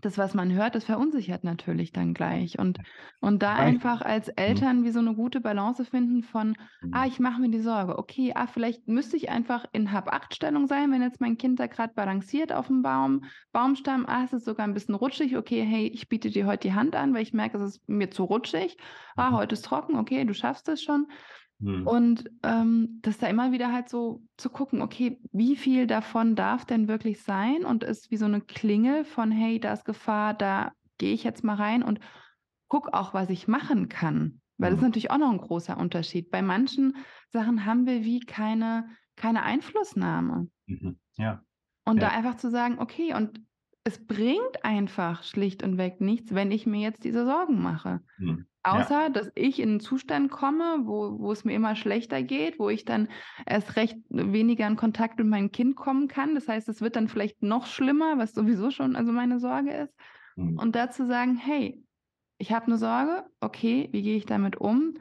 das, 0.00 0.16
was 0.16 0.34
man 0.34 0.52
hört, 0.52 0.74
das 0.74 0.84
verunsichert 0.84 1.44
natürlich 1.44 1.92
dann 1.92 2.14
gleich. 2.14 2.58
Und, 2.58 2.78
und 3.20 3.42
da 3.42 3.54
einfach 3.54 4.00
als 4.00 4.28
mhm. 4.28 4.32
Eltern 4.36 4.84
wie 4.84 4.90
so 4.90 5.00
eine 5.00 5.14
gute 5.14 5.40
Balance 5.40 5.84
finden 5.84 6.22
von, 6.22 6.56
ah, 6.92 7.04
mhm. 7.04 7.08
ich 7.08 7.20
mache 7.20 7.40
mir 7.40 7.50
die 7.50 7.60
Sorge, 7.60 7.98
okay, 7.98 8.32
ah, 8.34 8.46
vielleicht 8.46 8.86
müsste 8.86 9.16
ich 9.16 9.30
einfach 9.30 9.64
in 9.72 9.92
Hab-Acht-Stellung 9.92 10.66
sein, 10.66 10.92
wenn 10.92 11.02
jetzt 11.02 11.20
mein 11.20 11.36
Kind 11.36 11.58
da 11.58 11.66
gerade 11.66 11.94
balanciert 11.94 12.52
auf 12.52 12.68
dem 12.68 12.82
Baum, 12.82 13.24
Baumstamm, 13.52 14.06
ah, 14.06 14.24
es 14.24 14.32
ist 14.32 14.44
sogar 14.44 14.66
ein 14.66 14.74
bisschen 14.74 14.94
rutschig, 14.94 15.36
okay, 15.36 15.62
hey, 15.64 15.88
ich 15.88 16.08
biete 16.08 16.30
dir 16.30 16.46
heute 16.46 16.68
die 16.68 16.74
Hand 16.74 16.94
an, 16.94 17.12
weil 17.14 17.22
ich 17.22 17.32
merke, 17.32 17.58
es 17.58 17.76
ist 17.76 17.88
mir 17.88 18.10
zu 18.10 18.24
rutschig. 18.24 18.76
Ah, 19.16 19.30
mhm. 19.30 19.36
heute 19.36 19.54
ist 19.54 19.64
trocken, 19.64 19.96
okay, 19.96 20.24
du 20.24 20.34
schaffst 20.34 20.68
es 20.68 20.82
schon. 20.82 21.08
Mhm. 21.60 21.86
Und 21.86 22.30
ähm, 22.42 23.00
das 23.02 23.18
da 23.18 23.26
immer 23.26 23.52
wieder 23.52 23.72
halt 23.72 23.88
so 23.88 24.22
zu 24.36 24.50
gucken, 24.50 24.80
okay, 24.80 25.20
wie 25.32 25.56
viel 25.56 25.86
davon 25.86 26.36
darf 26.36 26.64
denn 26.64 26.88
wirklich 26.88 27.22
sein 27.22 27.64
und 27.64 27.84
ist 27.84 28.10
wie 28.10 28.16
so 28.16 28.26
eine 28.26 28.40
Klingel 28.40 29.04
von, 29.04 29.30
hey, 29.30 29.58
da 29.58 29.72
ist 29.72 29.84
Gefahr, 29.84 30.34
da 30.34 30.72
gehe 30.98 31.14
ich 31.14 31.24
jetzt 31.24 31.44
mal 31.44 31.56
rein 31.56 31.82
und 31.82 32.00
guck 32.68 32.92
auch, 32.94 33.14
was 33.14 33.30
ich 33.30 33.48
machen 33.48 33.88
kann. 33.88 34.40
Weil 34.58 34.70
das 34.70 34.78
ist 34.78 34.82
mhm. 34.82 34.88
natürlich 34.88 35.10
auch 35.10 35.18
noch 35.18 35.30
ein 35.30 35.38
großer 35.38 35.76
Unterschied. 35.76 36.30
Bei 36.30 36.42
manchen 36.42 36.96
Sachen 37.30 37.64
haben 37.64 37.86
wir 37.86 38.04
wie 38.04 38.20
keine, 38.20 38.88
keine 39.16 39.42
Einflussnahme. 39.42 40.48
Mhm. 40.66 40.98
Ja. 41.16 41.42
Und 41.84 42.02
ja. 42.02 42.08
da 42.08 42.14
einfach 42.14 42.36
zu 42.36 42.50
sagen, 42.50 42.78
okay, 42.78 43.14
und 43.14 43.40
es 43.84 44.04
bringt 44.04 44.64
einfach 44.64 45.22
schlicht 45.22 45.62
und 45.62 45.78
weg 45.78 46.00
nichts, 46.00 46.34
wenn 46.34 46.50
ich 46.50 46.66
mir 46.66 46.80
jetzt 46.80 47.04
diese 47.04 47.24
Sorgen 47.24 47.62
mache. 47.62 48.00
Mhm. 48.18 48.46
Außer, 48.62 49.02
ja. 49.02 49.08
dass 49.08 49.30
ich 49.34 49.60
in 49.60 49.70
einen 49.70 49.80
Zustand 49.80 50.30
komme, 50.30 50.80
wo, 50.82 51.18
wo 51.18 51.32
es 51.32 51.44
mir 51.44 51.54
immer 51.54 51.74
schlechter 51.74 52.22
geht, 52.22 52.58
wo 52.58 52.68
ich 52.68 52.84
dann 52.84 53.08
erst 53.46 53.76
recht 53.76 53.96
weniger 54.10 54.66
in 54.66 54.76
Kontakt 54.76 55.18
mit 55.18 55.26
meinem 55.26 55.52
Kind 55.52 55.76
kommen 55.76 56.08
kann. 56.08 56.34
Das 56.34 56.48
heißt, 56.48 56.68
es 56.68 56.80
wird 56.80 56.96
dann 56.96 57.08
vielleicht 57.08 57.42
noch 57.42 57.66
schlimmer, 57.66 58.18
was 58.18 58.34
sowieso 58.34 58.70
schon 58.70 58.96
also 58.96 59.12
meine 59.12 59.38
Sorge 59.38 59.72
ist. 59.72 59.94
Mhm. 60.36 60.58
Und 60.58 60.76
dazu 60.76 61.06
sagen, 61.06 61.36
hey, 61.36 61.82
ich 62.38 62.52
habe 62.52 62.66
eine 62.66 62.76
Sorge, 62.76 63.24
okay, 63.40 63.88
wie 63.92 64.02
gehe 64.02 64.16
ich 64.16 64.26
damit 64.26 64.56
um? 64.56 64.94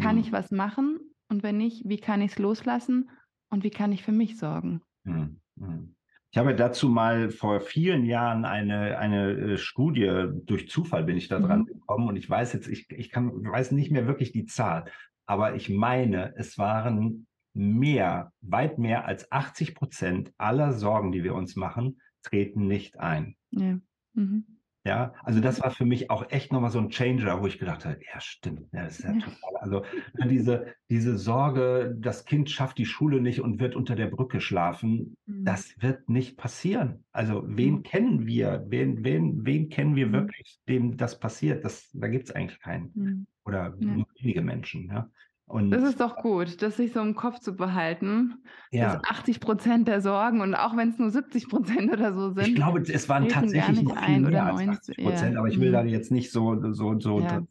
Kann 0.00 0.16
mhm. 0.16 0.22
ich 0.22 0.32
was 0.32 0.50
machen? 0.50 0.98
Und 1.28 1.42
wenn 1.42 1.58
nicht, 1.58 1.88
wie 1.88 1.98
kann 1.98 2.22
ich 2.22 2.32
es 2.32 2.38
loslassen? 2.38 3.10
Und 3.50 3.62
wie 3.62 3.70
kann 3.70 3.92
ich 3.92 4.02
für 4.02 4.12
mich 4.12 4.38
sorgen? 4.38 4.82
Mhm. 5.04 5.94
Ich 6.32 6.38
habe 6.38 6.54
dazu 6.54 6.88
mal 6.88 7.30
vor 7.30 7.60
vielen 7.60 8.06
Jahren 8.06 8.46
eine, 8.46 8.96
eine 8.96 9.32
äh, 9.32 9.58
Studie, 9.58 10.28
durch 10.32 10.70
Zufall 10.70 11.04
bin 11.04 11.18
ich 11.18 11.28
da 11.28 11.38
dran 11.38 11.60
mhm. 11.60 11.66
gekommen 11.66 12.08
und 12.08 12.16
ich 12.16 12.28
weiß 12.28 12.54
jetzt, 12.54 12.68
ich, 12.68 12.90
ich 12.90 13.10
kann, 13.10 13.44
weiß 13.44 13.72
nicht 13.72 13.90
mehr 13.90 14.06
wirklich 14.06 14.32
die 14.32 14.46
Zahl, 14.46 14.86
aber 15.26 15.54
ich 15.54 15.68
meine, 15.68 16.34
es 16.36 16.56
waren 16.56 17.26
mehr, 17.52 18.32
weit 18.40 18.78
mehr 18.78 19.04
als 19.04 19.30
80 19.30 19.74
Prozent 19.74 20.32
aller 20.38 20.72
Sorgen, 20.72 21.12
die 21.12 21.22
wir 21.22 21.34
uns 21.34 21.54
machen, 21.54 22.00
treten 22.22 22.66
nicht 22.66 22.98
ein. 22.98 23.36
Ja. 23.50 23.78
Mhm. 24.14 24.46
Ja, 24.84 25.14
also 25.22 25.40
das 25.40 25.62
war 25.62 25.70
für 25.70 25.84
mich 25.84 26.10
auch 26.10 26.28
echt 26.30 26.50
nochmal 26.50 26.70
so 26.70 26.80
ein 26.80 26.90
Changer, 26.90 27.40
wo 27.40 27.46
ich 27.46 27.60
gedacht 27.60 27.84
habe, 27.84 28.00
ja, 28.12 28.20
stimmt, 28.20 28.66
ja, 28.72 28.82
das 28.82 28.98
ist 28.98 29.04
ja 29.04 29.12
total. 29.12 29.56
Also 29.60 29.84
ne, 30.14 30.26
diese, 30.26 30.74
diese 30.90 31.16
Sorge, 31.18 31.96
das 32.00 32.24
Kind 32.24 32.50
schafft 32.50 32.78
die 32.78 32.84
Schule 32.84 33.20
nicht 33.20 33.40
und 33.40 33.60
wird 33.60 33.76
unter 33.76 33.94
der 33.94 34.08
Brücke 34.08 34.40
schlafen, 34.40 35.16
mhm. 35.26 35.44
das 35.44 35.80
wird 35.80 36.08
nicht 36.08 36.36
passieren. 36.36 37.04
Also 37.12 37.44
wen 37.46 37.74
mhm. 37.76 37.82
kennen 37.84 38.26
wir? 38.26 38.64
Wen, 38.68 39.04
wen, 39.04 39.46
wen 39.46 39.68
kennen 39.68 39.94
wir 39.94 40.08
mhm. 40.08 40.12
wirklich, 40.12 40.58
dem 40.68 40.96
das 40.96 41.20
passiert? 41.20 41.64
Das, 41.64 41.88
da 41.92 42.08
gibt 42.08 42.24
es 42.24 42.34
eigentlich 42.34 42.58
keinen. 42.58 42.90
Mhm. 42.94 43.26
Oder 43.44 43.76
ja. 43.78 43.86
nur 43.86 44.06
wenige 44.18 44.42
Menschen. 44.42 44.88
Ja? 44.88 45.08
Und 45.46 45.70
das 45.70 45.82
ist 45.82 46.00
doch 46.00 46.16
gut, 46.16 46.62
das 46.62 46.78
sich 46.78 46.92
so 46.92 47.00
im 47.00 47.14
Kopf 47.14 47.38
zu 47.40 47.54
behalten. 47.54 48.42
Ja. 48.70 48.94
Dass 48.94 49.04
80 49.04 49.40
Prozent 49.40 49.86
der 49.86 50.00
Sorgen 50.00 50.40
und 50.40 50.54
auch 50.54 50.76
wenn 50.76 50.88
es 50.88 50.98
nur 50.98 51.10
70 51.10 51.48
Prozent 51.48 51.92
oder 51.92 52.14
so 52.14 52.32
sind. 52.32 52.48
Ich 52.48 52.54
glaube, 52.54 52.80
es 52.80 53.08
waren 53.08 53.28
tatsächlich 53.28 53.82
noch 53.82 54.02
viel 54.02 54.20
mehr 54.20 54.46
als 54.46 54.66
80 54.66 54.96
Prozent, 54.96 55.34
ja. 55.34 55.38
aber 55.38 55.48
ich 55.48 55.60
will 55.60 55.68
mhm. 55.68 55.72
da 55.74 55.84
jetzt 55.84 56.10
nicht 56.10 56.32
so, 56.32 56.72
so, 56.72 56.98
so 56.98 57.20
ja. 57.20 57.42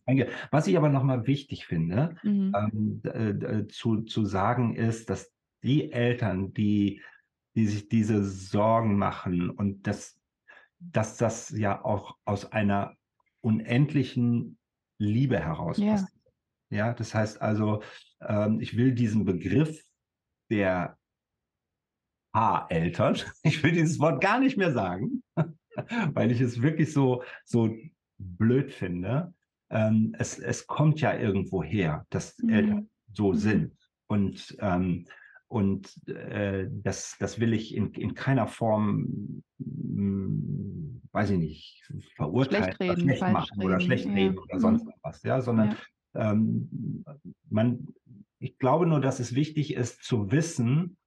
Was 0.49 0.65
ich 0.65 0.77
aber 0.77 0.89
nochmal 0.89 1.27
wichtig 1.27 1.67
finde, 1.67 2.15
mhm. 2.23 2.53
ähm, 2.55 3.01
äh, 3.03 3.67
zu, 3.67 4.01
zu 4.01 4.25
sagen 4.25 4.75
ist, 4.75 5.11
dass 5.11 5.31
die 5.61 5.91
Eltern, 5.91 6.53
die, 6.53 7.01
die 7.55 7.67
sich 7.67 7.87
diese 7.87 8.23
Sorgen 8.23 8.97
machen 8.97 9.51
und 9.51 9.85
das, 9.85 10.19
dass 10.79 11.17
das 11.17 11.51
ja 11.51 11.85
auch 11.85 12.17
aus 12.25 12.51
einer 12.51 12.95
unendlichen 13.41 14.57
Liebe 14.97 15.39
heraus 15.39 15.77
ja. 15.77 15.91
passiert 15.91 16.20
ja, 16.71 16.93
das 16.93 17.13
heißt 17.13 17.41
also, 17.41 17.83
ähm, 18.21 18.59
ich 18.59 18.75
will 18.75 18.93
diesen 18.93 19.25
Begriff 19.25 19.79
der 20.49 20.97
A-Eltern, 22.33 23.17
ich 23.43 23.61
will 23.61 23.73
dieses 23.73 23.99
Wort 23.99 24.21
gar 24.21 24.39
nicht 24.39 24.57
mehr 24.57 24.71
sagen, 24.71 25.21
weil 26.13 26.31
ich 26.31 26.41
es 26.41 26.61
wirklich 26.61 26.91
so, 26.91 27.23
so 27.45 27.75
blöd 28.17 28.71
finde. 28.71 29.33
Ähm, 29.69 30.15
es, 30.17 30.39
es 30.39 30.65
kommt 30.67 31.01
ja 31.01 31.17
irgendwo 31.17 31.63
her, 31.63 32.05
dass 32.09 32.37
mhm. 32.39 32.49
Eltern 32.49 32.89
so 33.13 33.33
mhm. 33.33 33.37
sind. 33.37 33.77
Und, 34.07 34.57
ähm, 34.59 35.07
und 35.47 36.07
äh, 36.07 36.67
das, 36.69 37.17
das 37.19 37.39
will 37.39 37.53
ich 37.53 37.75
in, 37.75 37.93
in 37.93 38.13
keiner 38.13 38.47
Form, 38.47 39.43
mh, 39.57 39.97
hm, 39.97 41.01
weiß 41.11 41.31
ich 41.31 41.37
nicht, 41.37 41.91
verurteilen 42.15 42.63
schlecht, 42.63 42.79
reden, 42.79 43.03
oder 43.03 43.15
schlecht 43.15 43.33
machen 43.33 43.59
reden, 43.59 43.65
oder 43.65 43.79
schlecht 43.81 44.05
ja. 44.05 44.13
reden 44.13 44.37
oder 44.37 44.59
sonst 44.59 44.85
mhm. 44.85 44.93
was. 45.01 45.23
Ja, 45.23 45.41
sondern 45.41 45.71
ja. 45.71 45.77
Ähm, 46.13 47.05
man, 47.49 47.87
ich 48.39 48.57
glaube 48.57 48.85
nur, 48.85 48.99
dass 48.99 49.19
es 49.19 49.35
wichtig 49.35 49.73
ist 49.73 50.03
zu 50.03 50.31
wissen 50.31 50.97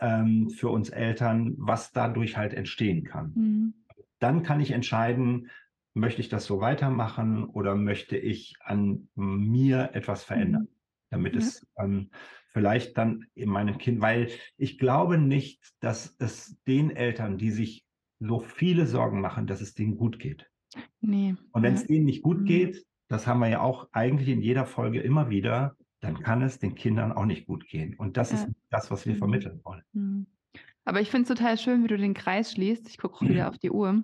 ähm, 0.00 0.50
für 0.50 0.68
uns 0.68 0.88
Eltern, 0.88 1.54
was 1.58 1.92
dadurch 1.92 2.36
halt 2.36 2.54
entstehen 2.54 3.04
kann. 3.04 3.32
Mhm. 3.34 3.74
Dann 4.18 4.42
kann 4.42 4.60
ich 4.60 4.70
entscheiden, 4.70 5.50
möchte 5.94 6.20
ich 6.20 6.28
das 6.28 6.44
so 6.44 6.60
weitermachen 6.60 7.44
oder 7.44 7.74
möchte 7.74 8.16
ich 8.16 8.54
an 8.60 9.08
mir 9.14 9.90
etwas 9.94 10.24
verändern, 10.24 10.62
mhm. 10.62 10.76
damit 11.10 11.34
ja. 11.34 11.40
es 11.40 11.66
ähm, 11.78 12.10
vielleicht 12.48 12.96
dann 12.96 13.26
in 13.34 13.48
meinem 13.48 13.78
Kind, 13.78 14.00
weil 14.00 14.30
ich 14.56 14.78
glaube 14.78 15.18
nicht, 15.18 15.62
dass 15.80 16.16
es 16.18 16.60
den 16.66 16.90
Eltern, 16.90 17.38
die 17.38 17.50
sich 17.50 17.84
so 18.20 18.40
viele 18.40 18.86
Sorgen 18.86 19.20
machen, 19.20 19.46
dass 19.46 19.60
es 19.60 19.74
denen 19.74 19.96
gut 19.96 20.18
geht. 20.18 20.50
Nee. 21.00 21.34
Und 21.52 21.62
wenn 21.62 21.74
es 21.74 21.86
denen 21.86 22.04
nicht 22.04 22.22
gut 22.22 22.40
mhm. 22.40 22.44
geht, 22.44 22.86
das 23.08 23.26
haben 23.26 23.40
wir 23.40 23.48
ja 23.48 23.60
auch 23.60 23.88
eigentlich 23.92 24.28
in 24.28 24.40
jeder 24.40 24.66
Folge 24.66 25.00
immer 25.00 25.30
wieder, 25.30 25.76
dann 26.00 26.20
kann 26.20 26.42
es 26.42 26.58
den 26.58 26.74
Kindern 26.74 27.12
auch 27.12 27.24
nicht 27.24 27.46
gut 27.46 27.66
gehen. 27.66 27.94
Und 27.96 28.16
das 28.16 28.30
ja. 28.30 28.38
ist 28.38 28.48
das, 28.70 28.90
was 28.90 29.06
wir 29.06 29.14
mhm. 29.14 29.18
vermitteln 29.18 29.60
wollen. 29.64 29.82
Mhm. 29.92 30.26
Aber 30.84 31.00
ich 31.00 31.10
finde 31.10 31.30
es 31.30 31.36
total 31.36 31.58
schön, 31.58 31.84
wie 31.84 31.88
du 31.88 31.98
den 31.98 32.14
Kreis 32.14 32.52
schließt. 32.52 32.88
Ich 32.88 32.98
gucke 32.98 33.28
wieder 33.28 33.48
auf 33.48 33.58
die 33.58 33.70
Uhr. 33.70 34.02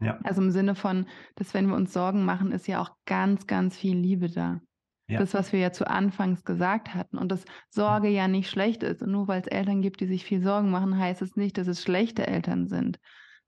Ja. 0.00 0.18
Also 0.24 0.42
im 0.42 0.50
Sinne 0.50 0.74
von, 0.74 1.06
dass 1.36 1.54
wenn 1.54 1.68
wir 1.68 1.76
uns 1.76 1.92
Sorgen 1.92 2.24
machen, 2.24 2.52
ist 2.52 2.66
ja 2.66 2.80
auch 2.80 2.90
ganz, 3.06 3.46
ganz 3.46 3.76
viel 3.76 3.96
Liebe 3.96 4.28
da. 4.28 4.60
Ja. 5.08 5.18
Das, 5.18 5.34
was 5.34 5.52
wir 5.52 5.60
ja 5.60 5.72
zu 5.72 5.86
Anfangs 5.86 6.44
gesagt 6.44 6.94
hatten. 6.94 7.18
Und 7.18 7.30
dass 7.30 7.44
Sorge 7.70 8.08
ja 8.08 8.28
nicht 8.28 8.48
schlecht 8.48 8.82
ist. 8.82 9.02
Und 9.02 9.12
nur 9.12 9.28
weil 9.28 9.40
es 9.40 9.46
Eltern 9.46 9.82
gibt, 9.82 10.00
die 10.00 10.06
sich 10.06 10.24
viel 10.24 10.42
Sorgen 10.42 10.70
machen, 10.70 10.98
heißt 10.98 11.22
es 11.22 11.36
nicht, 11.36 11.58
dass 11.58 11.66
es 11.66 11.82
schlechte 11.82 12.26
Eltern 12.26 12.66
sind. 12.66 12.98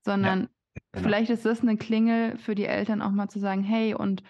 Sondern 0.02 0.40
ja, 0.42 0.48
genau. 0.92 1.04
vielleicht 1.04 1.30
ist 1.30 1.46
das 1.46 1.62
eine 1.62 1.76
Klingel 1.76 2.36
für 2.38 2.54
die 2.54 2.66
Eltern 2.66 3.02
auch 3.02 3.12
mal 3.12 3.28
zu 3.28 3.38
sagen, 3.38 3.62
hey, 3.62 3.94
und 3.94 4.22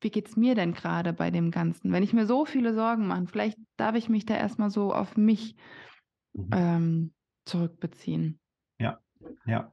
wie 0.00 0.10
geht 0.10 0.28
es 0.28 0.36
mir 0.36 0.54
denn 0.54 0.72
gerade 0.72 1.12
bei 1.12 1.30
dem 1.30 1.50
Ganzen? 1.50 1.92
Wenn 1.92 2.02
ich 2.02 2.12
mir 2.12 2.26
so 2.26 2.44
viele 2.44 2.74
Sorgen 2.74 3.06
mache, 3.06 3.26
vielleicht 3.26 3.58
darf 3.76 3.96
ich 3.96 4.08
mich 4.08 4.26
da 4.26 4.36
erstmal 4.36 4.70
so 4.70 4.92
auf 4.92 5.16
mich 5.16 5.56
mhm. 6.32 6.50
ähm, 6.52 7.12
zurückbeziehen. 7.44 8.38
Ja, 8.78 9.00
ja. 9.46 9.72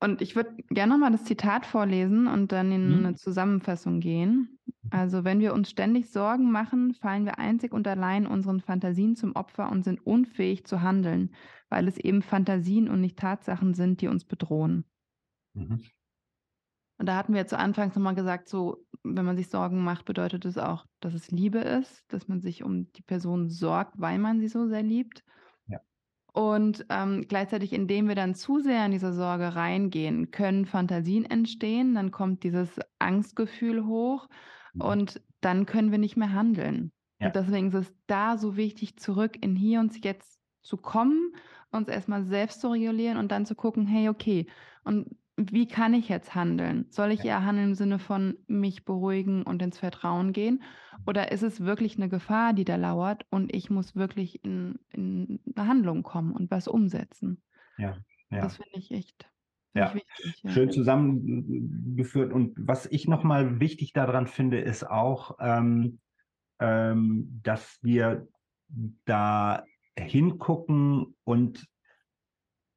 Und 0.00 0.22
ich 0.22 0.36
würde 0.36 0.54
gerne 0.68 0.92
nochmal 0.92 1.10
das 1.10 1.24
Zitat 1.24 1.66
vorlesen 1.66 2.28
und 2.28 2.52
dann 2.52 2.70
in 2.70 2.88
mhm. 2.88 3.06
eine 3.06 3.14
Zusammenfassung 3.16 3.98
gehen. 3.98 4.58
Also, 4.90 5.24
wenn 5.24 5.40
wir 5.40 5.52
uns 5.52 5.70
ständig 5.70 6.10
Sorgen 6.10 6.52
machen, 6.52 6.94
fallen 6.94 7.24
wir 7.24 7.38
einzig 7.38 7.72
und 7.72 7.86
allein 7.86 8.26
unseren 8.26 8.60
Fantasien 8.60 9.16
zum 9.16 9.34
Opfer 9.34 9.70
und 9.70 9.82
sind 9.82 10.06
unfähig 10.06 10.64
zu 10.66 10.82
handeln, 10.82 11.34
weil 11.68 11.88
es 11.88 11.98
eben 11.98 12.22
Fantasien 12.22 12.88
und 12.88 13.00
nicht 13.00 13.18
Tatsachen 13.18 13.74
sind, 13.74 14.00
die 14.00 14.06
uns 14.06 14.24
bedrohen. 14.24 14.84
Mhm. 15.54 15.82
Und 16.98 17.06
da 17.06 17.16
hatten 17.16 17.32
wir 17.32 17.46
zu 17.46 17.58
Anfangs 17.58 17.94
nochmal 17.94 18.16
gesagt, 18.16 18.48
so, 18.48 18.84
wenn 19.04 19.24
man 19.24 19.36
sich 19.36 19.48
Sorgen 19.48 19.82
macht, 19.84 20.04
bedeutet 20.04 20.44
es 20.44 20.58
auch, 20.58 20.84
dass 21.00 21.14
es 21.14 21.30
Liebe 21.30 21.58
ist, 21.58 22.04
dass 22.12 22.26
man 22.26 22.40
sich 22.40 22.64
um 22.64 22.92
die 22.92 23.02
Person 23.02 23.48
sorgt, 23.48 23.94
weil 24.00 24.18
man 24.18 24.40
sie 24.40 24.48
so 24.48 24.66
sehr 24.66 24.82
liebt. 24.82 25.22
Ja. 25.68 25.78
Und 26.32 26.84
ähm, 26.88 27.24
gleichzeitig, 27.28 27.72
indem 27.72 28.08
wir 28.08 28.16
dann 28.16 28.34
zu 28.34 28.58
sehr 28.58 28.84
in 28.84 28.90
diese 28.90 29.12
Sorge 29.12 29.54
reingehen, 29.54 30.32
können 30.32 30.66
Fantasien 30.66 31.24
entstehen, 31.24 31.94
dann 31.94 32.10
kommt 32.10 32.42
dieses 32.42 32.80
Angstgefühl 32.98 33.86
hoch 33.86 34.28
mhm. 34.74 34.80
und 34.80 35.22
dann 35.40 35.66
können 35.66 35.92
wir 35.92 35.98
nicht 35.98 36.16
mehr 36.16 36.32
handeln. 36.32 36.90
Ja. 37.20 37.28
Und 37.28 37.36
deswegen 37.36 37.68
ist 37.68 37.74
es 37.74 37.94
da 38.08 38.36
so 38.36 38.56
wichtig, 38.56 38.98
zurück 38.98 39.36
in 39.40 39.54
hier 39.54 39.78
und 39.78 40.04
jetzt 40.04 40.40
zu 40.62 40.76
kommen, 40.76 41.32
uns 41.70 41.88
erstmal 41.88 42.24
selbst 42.24 42.60
zu 42.60 42.68
regulieren 42.70 43.18
und 43.18 43.30
dann 43.30 43.46
zu 43.46 43.54
gucken, 43.54 43.86
hey, 43.86 44.08
okay, 44.08 44.46
und 44.82 45.16
wie 45.38 45.66
kann 45.66 45.94
ich 45.94 46.08
jetzt 46.08 46.34
handeln? 46.34 46.86
Soll 46.90 47.12
ich 47.12 47.24
eher 47.24 47.44
handeln 47.44 47.68
im 47.68 47.74
Sinne 47.74 47.98
von 47.98 48.36
mich 48.48 48.84
beruhigen 48.84 49.44
und 49.44 49.62
ins 49.62 49.78
Vertrauen 49.78 50.32
gehen? 50.32 50.62
Oder 51.06 51.30
ist 51.30 51.42
es 51.42 51.64
wirklich 51.64 51.96
eine 51.96 52.08
Gefahr, 52.08 52.52
die 52.52 52.64
da 52.64 52.76
lauert 52.76 53.24
und 53.30 53.54
ich 53.54 53.70
muss 53.70 53.94
wirklich 53.94 54.44
in, 54.44 54.78
in 54.90 55.40
eine 55.54 55.68
Handlung 55.68 56.02
kommen 56.02 56.32
und 56.32 56.50
was 56.50 56.66
umsetzen? 56.66 57.42
Ja, 57.78 57.96
ja. 58.30 58.40
Das 58.40 58.56
finde 58.56 58.78
ich 58.78 58.90
echt 58.90 59.30
ja. 59.74 59.94
Wichtig, 59.94 60.42
ja. 60.42 60.50
schön 60.50 60.70
zusammengeführt. 60.70 62.32
Und 62.32 62.54
was 62.58 62.86
ich 62.86 63.06
nochmal 63.06 63.60
wichtig 63.60 63.92
daran 63.92 64.26
finde, 64.26 64.58
ist 64.58 64.84
auch, 64.84 65.38
ähm, 65.40 66.00
ähm, 66.58 67.40
dass 67.42 67.78
wir 67.82 68.26
da 69.04 69.64
hingucken 69.96 71.16
und 71.24 71.66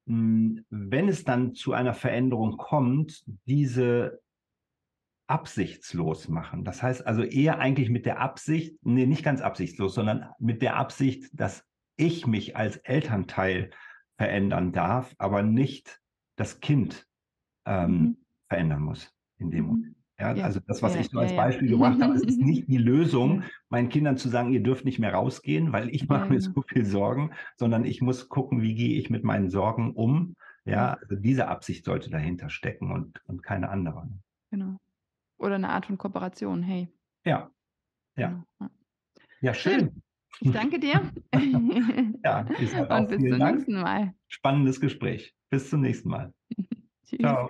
wenn 0.05 1.07
es 1.07 1.23
dann 1.23 1.53
zu 1.53 1.73
einer 1.73 1.93
Veränderung 1.93 2.57
kommt, 2.57 3.23
diese 3.45 4.21
absichtslos 5.27 6.27
machen. 6.27 6.65
Das 6.65 6.83
heißt 6.83 7.07
also 7.07 7.23
eher 7.23 7.59
eigentlich 7.59 7.89
mit 7.89 8.05
der 8.05 8.19
Absicht, 8.19 8.75
nee, 8.81 9.05
nicht 9.05 9.23
ganz 9.23 9.41
absichtslos, 9.41 9.95
sondern 9.95 10.29
mit 10.39 10.61
der 10.61 10.75
Absicht, 10.75 11.29
dass 11.33 11.63
ich 11.95 12.27
mich 12.27 12.57
als 12.57 12.77
Elternteil 12.77 13.71
verändern 14.17 14.73
darf, 14.73 15.15
aber 15.17 15.41
nicht 15.41 16.01
das 16.35 16.59
Kind 16.59 17.07
ähm, 17.65 17.91
mhm. 17.91 18.17
verändern 18.49 18.81
muss 18.81 19.15
in 19.37 19.51
dem. 19.51 19.65
Moment. 19.65 20.00
Ja, 20.21 20.35
ja, 20.35 20.45
also 20.45 20.59
das, 20.59 20.83
was 20.83 20.93
ja, 20.93 21.01
ich 21.01 21.09
so 21.09 21.17
als 21.17 21.35
Beispiel 21.35 21.67
gebracht 21.71 21.99
habe, 21.99 22.13
ist 22.13 22.39
nicht 22.39 22.67
die 22.67 22.77
Lösung, 22.77 23.41
meinen 23.69 23.89
Kindern 23.89 24.17
zu 24.17 24.29
sagen, 24.29 24.53
ihr 24.53 24.61
dürft 24.61 24.85
nicht 24.85 24.99
mehr 24.99 25.13
rausgehen, 25.15 25.73
weil 25.73 25.89
ich 25.89 26.07
mache 26.07 26.29
mir 26.29 26.37
genau. 26.37 26.51
so 26.53 26.61
viel 26.61 26.85
Sorgen, 26.85 27.31
sondern 27.57 27.85
ich 27.85 28.01
muss 28.01 28.29
gucken, 28.29 28.61
wie 28.61 28.75
gehe 28.75 28.99
ich 28.99 29.09
mit 29.09 29.23
meinen 29.23 29.49
Sorgen 29.49 29.93
um. 29.95 30.35
Ja, 30.63 30.93
also 30.93 31.15
diese 31.15 31.47
Absicht 31.47 31.85
sollte 31.85 32.11
dahinter 32.11 32.51
stecken 32.51 32.91
und, 32.91 33.19
und 33.25 33.41
keine 33.41 33.69
andere. 33.69 34.07
Genau. 34.51 34.77
Oder 35.39 35.55
eine 35.55 35.69
Art 35.69 35.87
von 35.87 35.97
Kooperation, 35.97 36.61
hey. 36.61 36.87
Ja. 37.25 37.49
Ja. 38.15 38.45
Genau. 38.59 38.71
Ja, 39.41 39.55
schön. 39.55 40.03
Ich 40.39 40.51
danke 40.51 40.79
dir. 40.79 41.01
ja, 42.23 42.45
ich 42.59 42.69
sage 42.69 42.91
auch 42.91 42.99
Und 42.99 43.09
bis 43.09 43.21
zum 43.21 43.39
Dank. 43.39 43.55
nächsten 43.55 43.73
Mal. 43.73 44.13
Spannendes 44.27 44.79
Gespräch. 44.79 45.33
Bis 45.49 45.67
zum 45.71 45.81
nächsten 45.81 46.09
Mal. 46.09 46.31
Ciao. 47.03 47.49